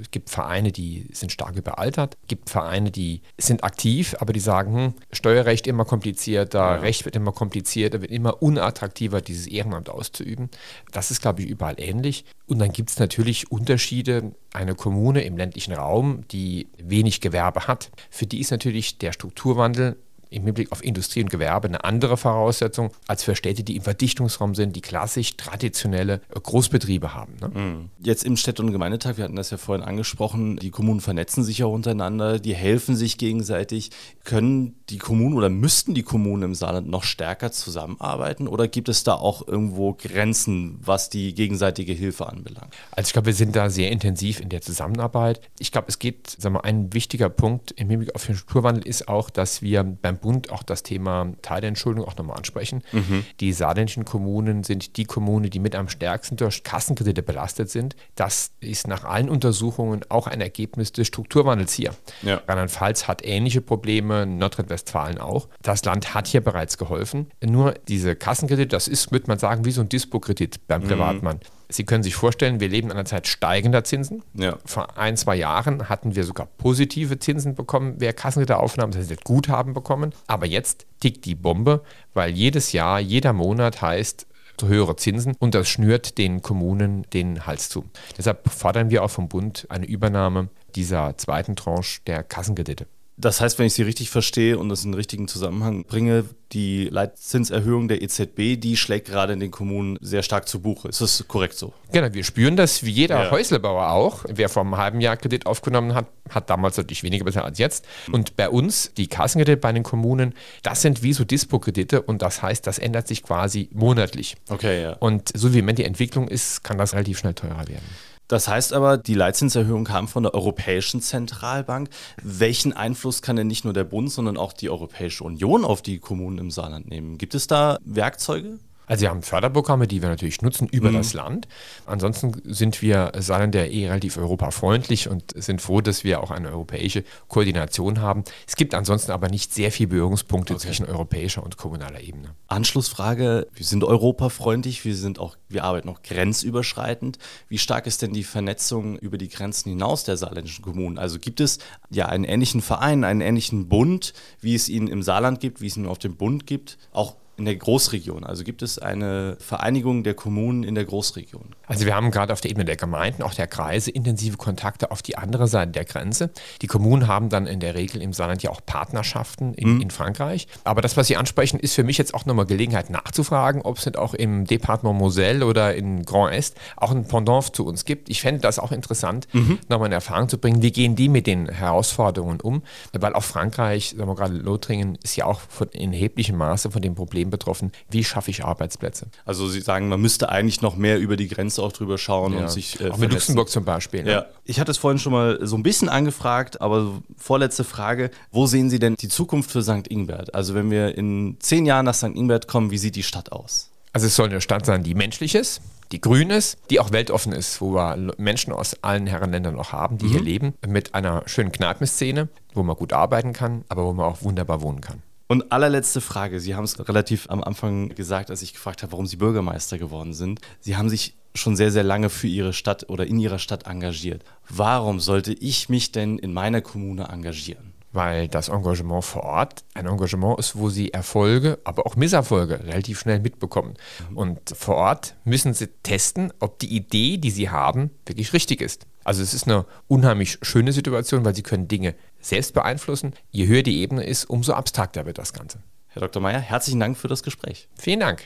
Es 0.00 0.10
gibt 0.10 0.30
Vereine, 0.30 0.72
die 0.72 1.08
sind 1.12 1.32
stark 1.32 1.56
überaltert, 1.56 2.16
es 2.22 2.28
gibt 2.28 2.50
Vereine, 2.50 2.90
die 2.90 3.22
sind 3.38 3.64
aktiv, 3.64 4.14
aber 4.18 4.32
die 4.32 4.40
sagen, 4.40 4.74
hm, 4.74 4.94
Steuerrecht 5.12 5.66
immer 5.66 5.84
komplizierter, 5.84 6.58
ja. 6.58 6.74
Recht 6.76 7.04
wird 7.04 7.16
immer 7.16 7.32
komplizierter, 7.32 8.00
wird 8.00 8.10
immer 8.10 8.42
unattraktiver, 8.42 9.20
dieses 9.20 9.46
Ehrenamt 9.46 9.88
auszuüben. 9.90 10.50
Das 10.92 11.10
ist, 11.10 11.22
glaube 11.22 11.42
ich, 11.42 11.48
überall 11.48 11.76
ähnlich. 11.78 12.24
Und 12.46 12.58
dann 12.58 12.72
gibt 12.72 12.90
es 12.90 12.98
natürlich 12.98 13.50
Unterschiede. 13.50 14.32
Eine 14.52 14.74
Kommune 14.74 15.22
im 15.22 15.36
ländlichen 15.36 15.72
Raum, 15.72 16.24
die 16.30 16.68
wenig 16.76 17.20
Gewerbe 17.22 17.66
hat, 17.66 17.90
für 18.10 18.26
die 18.26 18.40
ist 18.40 18.50
natürlich 18.50 18.98
der 18.98 19.12
Strukturwandel 19.12 19.96
im 20.32 20.44
Hinblick 20.44 20.72
auf 20.72 20.82
Industrie 20.84 21.22
und 21.22 21.30
Gewerbe 21.30 21.68
eine 21.68 21.84
andere 21.84 22.16
Voraussetzung 22.16 22.90
als 23.06 23.22
für 23.24 23.36
Städte, 23.36 23.62
die 23.62 23.76
im 23.76 23.82
Verdichtungsraum 23.82 24.54
sind, 24.54 24.76
die 24.76 24.80
klassisch 24.80 25.36
traditionelle 25.36 26.20
Großbetriebe 26.30 27.14
haben. 27.14 27.36
Ne? 27.40 27.48
Mhm. 27.48 27.90
Jetzt 28.00 28.24
im 28.24 28.36
Städte- 28.36 28.62
und 28.62 28.72
Gemeindetag, 28.72 29.16
wir 29.16 29.24
hatten 29.24 29.36
das 29.36 29.50
ja 29.50 29.56
vorhin 29.56 29.84
angesprochen, 29.84 30.56
die 30.56 30.70
Kommunen 30.70 31.00
vernetzen 31.00 31.44
sich 31.44 31.58
ja 31.58 31.66
untereinander, 31.66 32.38
die 32.38 32.54
helfen 32.54 32.96
sich 32.96 33.18
gegenseitig. 33.18 33.90
Können 34.24 34.76
die 34.90 34.98
Kommunen 34.98 35.34
oder 35.34 35.48
müssten 35.48 35.94
die 35.94 36.02
Kommunen 36.02 36.42
im 36.42 36.54
Saarland 36.54 36.88
noch 36.88 37.04
stärker 37.04 37.52
zusammenarbeiten 37.52 38.48
oder 38.48 38.68
gibt 38.68 38.88
es 38.88 39.04
da 39.04 39.14
auch 39.14 39.46
irgendwo 39.46 39.94
Grenzen, 39.94 40.78
was 40.82 41.08
die 41.08 41.34
gegenseitige 41.34 41.92
Hilfe 41.92 42.28
anbelangt? 42.28 42.74
Also 42.92 43.08
ich 43.08 43.12
glaube, 43.12 43.26
wir 43.26 43.34
sind 43.34 43.56
da 43.56 43.70
sehr 43.70 43.90
intensiv 43.90 44.40
in 44.40 44.48
der 44.48 44.60
Zusammenarbeit. 44.60 45.40
Ich 45.58 45.72
glaube, 45.72 45.88
es 45.88 45.98
geht, 45.98 46.28
sagen 46.28 46.54
wir, 46.54 46.64
ein 46.64 46.92
wichtiger 46.92 47.28
Punkt 47.28 47.72
im 47.72 47.90
Hinblick 47.90 48.14
auf 48.14 48.26
den 48.26 48.36
Strukturwandel 48.36 48.86
ist 48.86 49.08
auch, 49.08 49.30
dass 49.30 49.62
wir 49.62 49.82
beim 49.82 50.18
Bund 50.22 50.50
auch 50.50 50.62
das 50.62 50.82
Thema 50.82 51.32
Teilentschuldung 51.42 52.06
auch 52.06 52.16
nochmal 52.16 52.38
ansprechen. 52.38 52.82
Mhm. 52.92 53.26
Die 53.40 53.52
saarländischen 53.52 54.06
Kommunen 54.06 54.64
sind 54.64 54.96
die 54.96 55.04
Kommunen, 55.04 55.50
die 55.50 55.58
mit 55.58 55.74
am 55.74 55.88
stärksten 55.88 56.36
durch 56.36 56.64
Kassenkredite 56.64 57.22
belastet 57.22 57.68
sind. 57.68 57.94
Das 58.14 58.52
ist 58.60 58.88
nach 58.88 59.04
allen 59.04 59.28
Untersuchungen 59.28 60.00
auch 60.08 60.26
ein 60.26 60.40
Ergebnis 60.40 60.92
des 60.92 61.08
Strukturwandels 61.08 61.74
hier. 61.74 61.94
Ja. 62.22 62.40
Rheinland-Pfalz 62.48 63.06
hat 63.06 63.22
ähnliche 63.22 63.60
Probleme, 63.60 64.24
Nordrhein-Westfalen 64.24 65.18
auch. 65.18 65.48
Das 65.60 65.84
Land 65.84 66.14
hat 66.14 66.26
hier 66.26 66.40
bereits 66.40 66.78
geholfen. 66.78 67.30
Nur 67.44 67.74
diese 67.88 68.16
Kassenkredite, 68.16 68.68
das 68.68 68.88
ist, 68.88 69.12
würde 69.12 69.26
man 69.28 69.38
sagen, 69.38 69.66
wie 69.66 69.72
so 69.72 69.82
ein 69.82 69.88
Dispo-Kredit 69.90 70.66
beim 70.66 70.82
mhm. 70.82 70.88
Privatmann. 70.88 71.36
Mhm. 71.36 71.61
Sie 71.72 71.84
können 71.84 72.02
sich 72.02 72.14
vorstellen, 72.14 72.60
wir 72.60 72.68
leben 72.68 72.88
in 72.88 72.92
einer 72.92 73.04
Zeit 73.04 73.26
steigender 73.26 73.84
Zinsen. 73.84 74.22
Ja. 74.34 74.58
Vor 74.64 74.98
ein, 74.98 75.16
zwei 75.16 75.36
Jahren 75.36 75.88
hatten 75.88 76.14
wir 76.14 76.24
sogar 76.24 76.46
positive 76.46 77.18
Zinsen 77.18 77.54
bekommen, 77.54 77.94
wer 77.98 78.12
Kassenritteraufnahmen, 78.12 78.92
das 78.92 79.10
heißt 79.10 79.24
Guthaben 79.24 79.72
bekommen. 79.72 80.12
Aber 80.26 80.46
jetzt 80.46 80.86
tickt 81.00 81.24
die 81.24 81.34
Bombe, 81.34 81.82
weil 82.14 82.30
jedes 82.30 82.72
Jahr, 82.72 83.00
jeder 83.00 83.32
Monat 83.32 83.80
heißt, 83.80 84.26
höhere 84.62 84.96
Zinsen 84.96 85.34
und 85.38 85.54
das 85.54 85.68
schnürt 85.68 86.18
den 86.18 86.42
Kommunen 86.42 87.04
den 87.12 87.46
Hals 87.46 87.68
zu. 87.68 87.84
Deshalb 88.16 88.48
fordern 88.48 88.90
wir 88.90 89.02
auch 89.02 89.10
vom 89.10 89.28
Bund 89.28 89.66
eine 89.70 89.86
Übernahme 89.86 90.48
dieser 90.76 91.16
zweiten 91.16 91.56
Tranche 91.56 92.00
der 92.06 92.22
Kassenkredite. 92.22 92.86
Das 93.22 93.40
heißt, 93.40 93.58
wenn 93.58 93.66
ich 93.66 93.74
Sie 93.74 93.82
richtig 93.82 94.10
verstehe 94.10 94.58
und 94.58 94.68
das 94.68 94.84
in 94.84 94.90
den 94.90 94.96
richtigen 94.96 95.28
Zusammenhang 95.28 95.84
bringe, 95.84 96.24
die 96.50 96.86
Leitzinserhöhung 96.86 97.86
der 97.86 98.02
EZB, 98.02 98.60
die 98.60 98.76
schlägt 98.76 99.06
gerade 99.06 99.32
in 99.32 99.40
den 99.40 99.52
Kommunen 99.52 99.96
sehr 100.00 100.24
stark 100.24 100.48
zu 100.48 100.60
Buche. 100.60 100.88
Ist 100.88 101.00
das 101.00 101.24
korrekt 101.28 101.54
so? 101.54 101.72
Genau, 101.92 102.12
wir 102.12 102.24
spüren 102.24 102.56
das 102.56 102.82
wie 102.82 102.90
jeder 102.90 103.24
ja. 103.24 103.30
Häuslebauer 103.30 103.90
auch. 103.90 104.24
Wer 104.28 104.48
vor 104.48 104.64
einem 104.64 104.76
halben 104.76 105.00
Jahr 105.00 105.16
Kredit 105.16 105.46
aufgenommen 105.46 105.94
hat, 105.94 106.06
hat 106.30 106.50
damals 106.50 106.76
natürlich 106.76 107.04
weniger 107.04 107.24
bezahlt 107.24 107.46
als 107.46 107.58
jetzt. 107.58 107.86
Und 108.10 108.36
bei 108.36 108.48
uns, 108.48 108.92
die 108.96 109.06
Kassenkredite 109.06 109.56
bei 109.56 109.72
den 109.72 109.84
Kommunen, 109.84 110.34
das 110.64 110.82
sind 110.82 111.04
wie 111.04 111.12
so 111.12 111.24
Dispo-Kredite 111.24 112.02
und 112.02 112.22
das 112.22 112.42
heißt, 112.42 112.66
das 112.66 112.78
ändert 112.78 113.06
sich 113.06 113.22
quasi 113.22 113.68
monatlich. 113.72 114.36
Okay, 114.48 114.82
ja. 114.82 114.92
Und 114.94 115.30
so 115.34 115.54
wie 115.54 115.60
im 115.60 115.64
Moment 115.64 115.78
die 115.78 115.84
Entwicklung 115.84 116.26
ist, 116.26 116.64
kann 116.64 116.76
das 116.76 116.92
relativ 116.92 117.20
schnell 117.20 117.34
teurer 117.34 117.68
werden. 117.68 117.86
Das 118.28 118.48
heißt 118.48 118.72
aber, 118.72 118.96
die 118.96 119.14
Leitzinserhöhung 119.14 119.84
kam 119.84 120.08
von 120.08 120.22
der 120.22 120.34
Europäischen 120.34 121.00
Zentralbank. 121.00 121.90
Welchen 122.22 122.72
Einfluss 122.72 123.20
kann 123.20 123.36
denn 123.36 123.46
nicht 123.46 123.64
nur 123.64 123.74
der 123.74 123.84
Bund, 123.84 124.10
sondern 124.10 124.36
auch 124.36 124.52
die 124.52 124.70
Europäische 124.70 125.24
Union 125.24 125.64
auf 125.64 125.82
die 125.82 125.98
Kommunen 125.98 126.38
im 126.38 126.50
Saarland 126.50 126.88
nehmen? 126.88 127.18
Gibt 127.18 127.34
es 127.34 127.46
da 127.46 127.78
Werkzeuge? 127.84 128.58
Also 128.86 129.02
wir 129.02 129.10
haben 129.10 129.22
Förderprogramme, 129.22 129.86
die 129.86 130.02
wir 130.02 130.08
natürlich 130.08 130.42
nutzen 130.42 130.68
über 130.68 130.90
mhm. 130.90 130.96
das 130.96 131.14
Land. 131.14 131.48
Ansonsten 131.86 132.32
sind 132.44 132.82
wir 132.82 133.12
Saarländer 133.18 133.70
eh 133.70 133.86
relativ 133.86 134.16
europafreundlich 134.16 135.08
und 135.08 135.32
sind 135.34 135.62
froh, 135.62 135.80
dass 135.80 136.04
wir 136.04 136.22
auch 136.22 136.30
eine 136.30 136.50
europäische 136.50 137.04
Koordination 137.28 138.00
haben. 138.00 138.24
Es 138.46 138.56
gibt 138.56 138.74
ansonsten 138.74 139.12
aber 139.12 139.28
nicht 139.28 139.54
sehr 139.54 139.70
viele 139.70 139.88
Berührungspunkte 139.88 140.54
okay. 140.54 140.66
zwischen 140.66 140.86
europäischer 140.86 141.42
und 141.42 141.56
kommunaler 141.56 142.00
Ebene. 142.00 142.34
Anschlussfrage, 142.48 143.46
wir 143.54 143.64
sind 143.64 143.84
europafreundlich, 143.84 144.84
wir 144.84 144.96
sind 144.96 145.18
auch, 145.18 145.36
wir 145.48 145.64
arbeiten 145.64 145.88
auch 145.88 146.02
grenzüberschreitend. 146.02 147.18
Wie 147.48 147.58
stark 147.58 147.86
ist 147.86 148.02
denn 148.02 148.12
die 148.12 148.24
Vernetzung 148.24 148.98
über 148.98 149.16
die 149.16 149.28
Grenzen 149.28 149.70
hinaus 149.70 150.04
der 150.04 150.16
saarländischen 150.16 150.64
Kommunen? 150.64 150.98
Also 150.98 151.18
gibt 151.18 151.40
es 151.40 151.58
ja 151.90 152.06
einen 152.06 152.24
ähnlichen 152.24 152.62
Verein, 152.62 153.04
einen 153.04 153.20
ähnlichen 153.20 153.68
Bund, 153.68 154.12
wie 154.40 154.54
es 154.54 154.68
ihn 154.68 154.88
im 154.88 155.02
Saarland 155.02 155.40
gibt, 155.40 155.60
wie 155.60 155.68
es 155.68 155.76
ihn 155.76 155.86
auf 155.86 155.98
dem 155.98 156.16
Bund 156.16 156.46
gibt, 156.46 156.78
auch 156.92 157.16
in 157.36 157.44
der 157.44 157.56
Großregion? 157.56 158.24
Also 158.24 158.44
gibt 158.44 158.62
es 158.62 158.78
eine 158.78 159.36
Vereinigung 159.40 160.04
der 160.04 160.14
Kommunen 160.14 160.62
in 160.62 160.74
der 160.74 160.84
Großregion? 160.84 161.54
Also 161.66 161.86
wir 161.86 161.94
haben 161.94 162.10
gerade 162.10 162.32
auf 162.32 162.40
der 162.40 162.50
Ebene 162.50 162.64
der 162.64 162.76
Gemeinden, 162.76 163.22
auch 163.22 163.34
der 163.34 163.46
Kreise, 163.46 163.90
intensive 163.90 164.36
Kontakte 164.36 164.90
auf 164.90 165.02
die 165.02 165.16
andere 165.16 165.48
Seite 165.48 165.72
der 165.72 165.84
Grenze. 165.84 166.30
Die 166.60 166.66
Kommunen 166.66 167.08
haben 167.08 167.30
dann 167.30 167.46
in 167.46 167.60
der 167.60 167.74
Regel 167.74 168.02
im 168.02 168.12
Saarland 168.12 168.42
ja 168.42 168.50
auch 168.50 168.60
Partnerschaften 168.64 169.54
in, 169.54 169.74
mhm. 169.76 169.80
in 169.80 169.90
Frankreich. 169.90 170.46
Aber 170.64 170.82
das, 170.82 170.96
was 170.96 171.06
Sie 171.06 171.16
ansprechen, 171.16 171.58
ist 171.58 171.74
für 171.74 171.84
mich 171.84 171.98
jetzt 171.98 172.14
auch 172.14 172.26
nochmal 172.26 172.46
Gelegenheit 172.46 172.90
nachzufragen, 172.90 173.62
ob 173.62 173.78
es 173.78 173.86
nicht 173.86 173.96
auch 173.96 174.14
im 174.14 174.44
Departement 174.44 174.98
Moselle 174.98 175.46
oder 175.46 175.74
in 175.74 176.04
Grand 176.04 176.34
Est 176.34 176.56
auch 176.76 176.90
ein 176.90 177.06
Pendant 177.08 177.56
zu 177.56 177.64
uns 177.64 177.84
gibt. 177.84 178.10
Ich 178.10 178.20
fände 178.20 178.40
das 178.40 178.58
auch 178.58 178.72
interessant, 178.72 179.26
mhm. 179.32 179.58
nochmal 179.68 179.86
in 179.86 179.92
Erfahrung 179.92 180.28
zu 180.28 180.38
bringen, 180.38 180.62
wie 180.62 180.72
gehen 180.72 180.96
die 180.96 181.08
mit 181.08 181.26
den 181.26 181.48
Herausforderungen 181.48 182.40
um? 182.40 182.62
Weil 182.92 183.14
auch 183.14 183.24
Frankreich, 183.24 183.94
sagen 183.96 184.08
wir 184.08 184.14
gerade 184.14 184.34
Lothringen, 184.34 184.98
ist 185.02 185.16
ja 185.16 185.24
auch 185.24 185.40
in 185.72 185.92
erheblichem 185.92 186.36
Maße 186.36 186.70
von 186.70 186.82
dem 186.82 186.94
Problem 186.94 187.30
betroffen, 187.32 187.72
wie 187.90 188.04
schaffe 188.04 188.30
ich 188.30 188.44
Arbeitsplätze. 188.44 189.08
Also 189.24 189.48
Sie 189.48 189.60
sagen, 189.60 189.88
man 189.88 190.00
müsste 190.00 190.28
eigentlich 190.28 190.62
noch 190.62 190.76
mehr 190.76 191.00
über 191.00 191.16
die 191.16 191.26
Grenze 191.26 191.62
auch 191.62 191.72
drüber 191.72 191.98
schauen 191.98 192.34
ja. 192.34 192.40
und 192.42 192.50
sich. 192.50 192.80
Äh, 192.80 192.90
auch 192.90 192.98
mit 192.98 193.12
Luxemburg 193.12 193.48
zum 193.48 193.64
Beispiel. 193.64 194.04
Ne? 194.04 194.12
Ja. 194.12 194.26
Ich 194.44 194.60
hatte 194.60 194.70
es 194.70 194.78
vorhin 194.78 195.00
schon 195.00 195.12
mal 195.12 195.38
so 195.42 195.56
ein 195.56 195.64
bisschen 195.64 195.88
angefragt, 195.88 196.60
aber 196.60 197.02
vorletzte 197.16 197.64
Frage: 197.64 198.12
Wo 198.30 198.46
sehen 198.46 198.70
Sie 198.70 198.78
denn 198.78 198.94
die 198.94 199.08
Zukunft 199.08 199.50
für 199.50 199.62
St. 199.62 199.88
Ingbert? 199.88 200.34
Also, 200.34 200.54
wenn 200.54 200.70
wir 200.70 200.96
in 200.96 201.36
zehn 201.40 201.66
Jahren 201.66 201.86
nach 201.86 201.94
St. 201.94 202.14
Ingbert 202.14 202.46
kommen, 202.46 202.70
wie 202.70 202.78
sieht 202.78 202.94
die 202.94 203.02
Stadt 203.02 203.32
aus? 203.32 203.70
Also, 203.92 204.06
es 204.06 204.14
soll 204.14 204.28
eine 204.28 204.40
Stadt 204.40 204.64
sein, 204.64 204.84
die 204.84 204.94
menschlich 204.94 205.34
ist, 205.34 205.62
die 205.92 206.00
grün 206.00 206.30
ist, 206.30 206.58
die 206.70 206.80
auch 206.80 206.92
weltoffen 206.92 207.32
ist, 207.32 207.60
wo 207.60 207.74
wir 207.74 208.14
Menschen 208.16 208.52
aus 208.52 208.82
allen 208.82 209.06
Herrenländern 209.06 209.54
noch 209.54 209.72
haben, 209.72 209.98
die 209.98 210.06
mhm. 210.06 210.10
hier 210.10 210.22
leben, 210.22 210.54
mit 210.66 210.94
einer 210.94 211.22
schönen 211.26 211.52
Kneipenszene, 211.52 212.28
wo 212.54 212.62
man 212.62 212.76
gut 212.76 212.92
arbeiten 212.92 213.32
kann, 213.32 213.64
aber 213.68 213.84
wo 213.84 213.92
man 213.92 214.06
auch 214.06 214.22
wunderbar 214.22 214.62
wohnen 214.62 214.80
kann. 214.80 215.02
Und 215.32 215.50
allerletzte 215.50 216.02
Frage. 216.02 216.40
Sie 216.40 216.54
haben 216.54 216.64
es 216.64 216.78
relativ 216.86 217.30
am 217.30 217.42
Anfang 217.42 217.88
gesagt, 217.88 218.28
als 218.28 218.42
ich 218.42 218.52
gefragt 218.52 218.82
habe, 218.82 218.92
warum 218.92 219.06
Sie 219.06 219.16
Bürgermeister 219.16 219.78
geworden 219.78 220.12
sind. 220.12 220.42
Sie 220.60 220.76
haben 220.76 220.90
sich 220.90 221.14
schon 221.34 221.56
sehr, 221.56 221.70
sehr 221.70 221.84
lange 221.84 222.10
für 222.10 222.26
Ihre 222.26 222.52
Stadt 222.52 222.90
oder 222.90 223.06
in 223.06 223.18
Ihrer 223.18 223.38
Stadt 223.38 223.66
engagiert. 223.66 224.24
Warum 224.50 225.00
sollte 225.00 225.32
ich 225.32 225.70
mich 225.70 225.90
denn 225.90 226.18
in 226.18 226.34
meiner 226.34 226.60
Kommune 226.60 227.08
engagieren? 227.08 227.72
weil 227.94 228.26
das 228.26 228.48
Engagement 228.48 229.04
vor 229.04 229.22
Ort 229.22 229.64
ein 229.74 229.84
Engagement 229.84 230.38
ist, 230.38 230.56
wo 230.56 230.70
Sie 230.70 230.94
Erfolge, 230.94 231.58
aber 231.64 231.86
auch 231.86 231.94
Misserfolge 231.94 232.60
relativ 232.64 233.00
schnell 233.00 233.20
mitbekommen. 233.20 233.74
Und 234.14 234.40
vor 234.56 234.76
Ort 234.76 235.14
müssen 235.24 235.52
Sie 235.52 235.66
testen, 235.82 236.32
ob 236.40 236.58
die 236.58 236.74
Idee, 236.74 237.18
die 237.18 237.30
Sie 237.30 237.50
haben, 237.50 237.90
wirklich 238.06 238.32
richtig 238.32 238.62
ist. 238.62 238.86
Also 239.04 239.22
es 239.22 239.34
ist 239.34 239.46
eine 239.46 239.66
unheimlich 239.88 240.38
schöne 240.42 240.72
Situation, 240.72 241.24
weil 241.24 241.34
Sie 241.34 241.42
können 241.42 241.68
Dinge 241.68 241.94
selbst 242.20 242.54
beeinflussen. 242.54 243.14
Je 243.30 243.46
höher 243.46 243.62
die 243.62 243.80
Ebene 243.80 244.04
ist, 244.04 244.24
umso 244.26 244.52
abstrakter 244.52 245.06
wird 245.06 245.18
das 245.18 245.32
Ganze. 245.32 245.58
Herr 245.88 246.00
Dr. 246.00 246.22
Meyer, 246.22 246.40
herzlichen 246.40 246.80
Dank 246.80 246.96
für 246.96 247.08
das 247.08 247.22
Gespräch. 247.22 247.68
Vielen 247.78 248.00
Dank. 248.00 248.24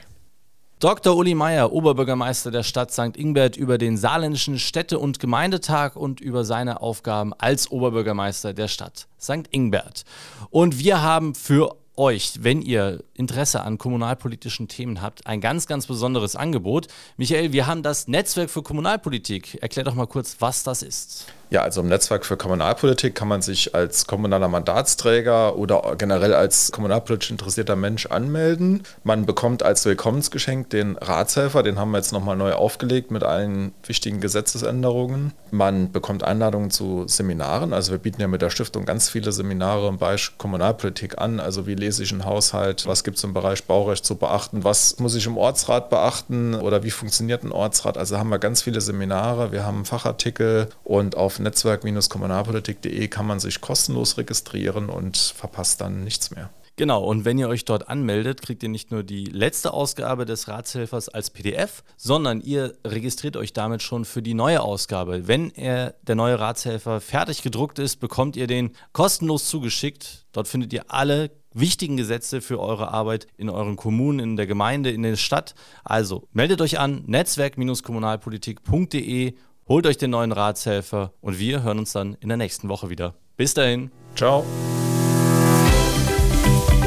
Dr. 0.78 1.16
Uli 1.16 1.34
Meier, 1.34 1.72
Oberbürgermeister 1.72 2.50
der 2.50 2.62
Stadt 2.62 2.92
St. 2.92 3.16
Ingbert, 3.16 3.56
über 3.56 3.78
den 3.78 3.96
saarländischen 3.96 4.58
Städte- 4.58 4.98
und 4.98 5.18
Gemeindetag 5.18 5.96
und 5.96 6.20
über 6.20 6.44
seine 6.44 6.82
Aufgaben 6.82 7.32
als 7.32 7.70
Oberbürgermeister 7.70 8.52
der 8.52 8.68
Stadt 8.68 9.08
St. 9.18 9.44
Ingbert. 9.50 10.04
Und 10.50 10.78
wir 10.78 11.00
haben 11.00 11.34
für 11.34 11.76
euch, 11.96 12.40
wenn 12.42 12.60
ihr 12.60 13.02
Interesse 13.16 13.62
an 13.62 13.78
kommunalpolitischen 13.78 14.68
Themen 14.68 15.02
habt, 15.02 15.26
ein 15.26 15.40
ganz, 15.40 15.66
ganz 15.66 15.86
besonderes 15.86 16.36
Angebot. 16.36 16.88
Michael, 17.16 17.52
wir 17.52 17.66
haben 17.66 17.82
das 17.82 18.08
Netzwerk 18.08 18.50
für 18.50 18.62
Kommunalpolitik. 18.62 19.58
Erklär 19.62 19.84
doch 19.84 19.94
mal 19.94 20.06
kurz, 20.06 20.36
was 20.40 20.62
das 20.62 20.82
ist. 20.82 21.26
Ja, 21.48 21.62
also 21.62 21.80
im 21.80 21.86
Netzwerk 21.86 22.26
für 22.26 22.36
Kommunalpolitik 22.36 23.14
kann 23.14 23.28
man 23.28 23.40
sich 23.40 23.72
als 23.72 24.08
kommunaler 24.08 24.48
Mandatsträger 24.48 25.56
oder 25.56 25.94
generell 25.96 26.34
als 26.34 26.72
kommunalpolitisch 26.72 27.30
interessierter 27.30 27.76
Mensch 27.76 28.06
anmelden. 28.06 28.82
Man 29.04 29.26
bekommt 29.26 29.62
als 29.62 29.84
Willkommensgeschenk 29.84 30.70
den 30.70 30.96
Ratshelfer, 30.96 31.62
den 31.62 31.78
haben 31.78 31.92
wir 31.92 31.98
jetzt 31.98 32.12
nochmal 32.12 32.36
neu 32.36 32.52
aufgelegt 32.52 33.12
mit 33.12 33.22
allen 33.22 33.72
wichtigen 33.86 34.20
Gesetzesänderungen. 34.20 35.34
Man 35.52 35.92
bekommt 35.92 36.24
Einladungen 36.24 36.72
zu 36.72 37.04
Seminaren, 37.06 37.72
also 37.72 37.92
wir 37.92 37.98
bieten 37.98 38.20
ja 38.20 38.26
mit 38.26 38.42
der 38.42 38.50
Stiftung 38.50 38.84
ganz 38.84 39.08
viele 39.08 39.30
Seminare 39.30 39.86
im 39.88 39.98
Bereich 39.98 40.36
Kommunalpolitik 40.38 41.18
an, 41.18 41.38
also 41.38 41.68
wie 41.68 41.76
lese 41.76 42.02
ich 42.02 42.10
einen 42.10 42.24
Haushalt, 42.24 42.86
was 42.86 43.04
gibt 43.06 43.18
es 43.18 43.24
im 43.24 43.32
Bereich 43.32 43.64
Baurecht 43.64 44.04
zu 44.04 44.16
beachten, 44.16 44.64
was 44.64 44.98
muss 44.98 45.14
ich 45.14 45.26
im 45.26 45.38
Ortsrat 45.38 45.90
beachten 45.90 46.56
oder 46.56 46.82
wie 46.82 46.90
funktioniert 46.90 47.44
ein 47.44 47.52
Ortsrat. 47.52 47.96
Also 47.96 48.18
haben 48.18 48.30
wir 48.30 48.40
ganz 48.40 48.62
viele 48.62 48.80
Seminare, 48.80 49.52
wir 49.52 49.64
haben 49.64 49.84
Fachartikel 49.84 50.68
und 50.82 51.16
auf 51.16 51.38
netzwerk-kommunalpolitik.de 51.38 53.06
kann 53.06 53.26
man 53.26 53.38
sich 53.38 53.60
kostenlos 53.60 54.18
registrieren 54.18 54.90
und 54.90 55.16
verpasst 55.16 55.80
dann 55.80 56.02
nichts 56.02 56.32
mehr. 56.32 56.50
Genau, 56.78 57.02
und 57.04 57.24
wenn 57.24 57.38
ihr 57.38 57.48
euch 57.48 57.64
dort 57.64 57.88
anmeldet, 57.88 58.42
kriegt 58.42 58.62
ihr 58.62 58.68
nicht 58.68 58.90
nur 58.90 59.02
die 59.02 59.24
letzte 59.24 59.72
Ausgabe 59.72 60.26
des 60.26 60.48
Ratshelfers 60.48 61.08
als 61.08 61.30
PDF, 61.30 61.84
sondern 61.96 62.42
ihr 62.42 62.74
registriert 62.84 63.38
euch 63.38 63.54
damit 63.54 63.82
schon 63.82 64.04
für 64.04 64.20
die 64.20 64.34
neue 64.34 64.60
Ausgabe. 64.60 65.26
Wenn 65.26 65.50
er, 65.52 65.94
der 66.02 66.16
neue 66.16 66.38
Ratshelfer 66.38 67.00
fertig 67.00 67.42
gedruckt 67.42 67.78
ist, 67.78 67.96
bekommt 67.96 68.36
ihr 68.36 68.46
den 68.46 68.72
kostenlos 68.92 69.48
zugeschickt. 69.48 70.26
Dort 70.32 70.48
findet 70.48 70.72
ihr 70.74 70.84
alle 70.88 71.30
wichtigen 71.58 71.96
Gesetze 71.96 72.40
für 72.40 72.60
eure 72.60 72.92
Arbeit 72.92 73.26
in 73.36 73.50
euren 73.50 73.74
Kommunen, 73.76 74.20
in 74.20 74.36
der 74.36 74.46
Gemeinde, 74.46 74.90
in 74.90 75.02
der 75.02 75.16
Stadt. 75.16 75.56
Also 75.84 76.28
meldet 76.32 76.60
euch 76.60 76.78
an 76.78 77.02
netzwerk-kommunalpolitik.de 77.06 79.34
Holt 79.68 79.86
euch 79.86 79.98
den 79.98 80.10
neuen 80.10 80.30
Ratshelfer 80.30 81.12
und 81.20 81.40
wir 81.40 81.64
hören 81.64 81.80
uns 81.80 81.92
dann 81.92 82.16
in 82.20 82.28
der 82.28 82.38
nächsten 82.38 82.68
Woche 82.68 82.88
wieder. 82.88 83.14
Bis 83.36 83.52
dahin. 83.52 83.90
Ciao. 84.14 84.46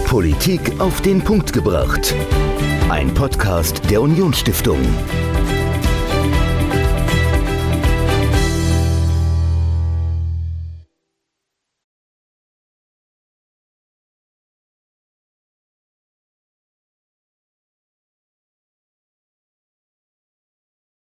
Politik 0.05 0.79
auf 0.79 1.01
den 1.01 1.21
Punkt 1.21 1.51
gebracht. 1.51 2.15
Ein 2.89 3.13
Podcast 3.13 3.81
der 3.89 4.01
Unionsstiftung. 4.01 4.79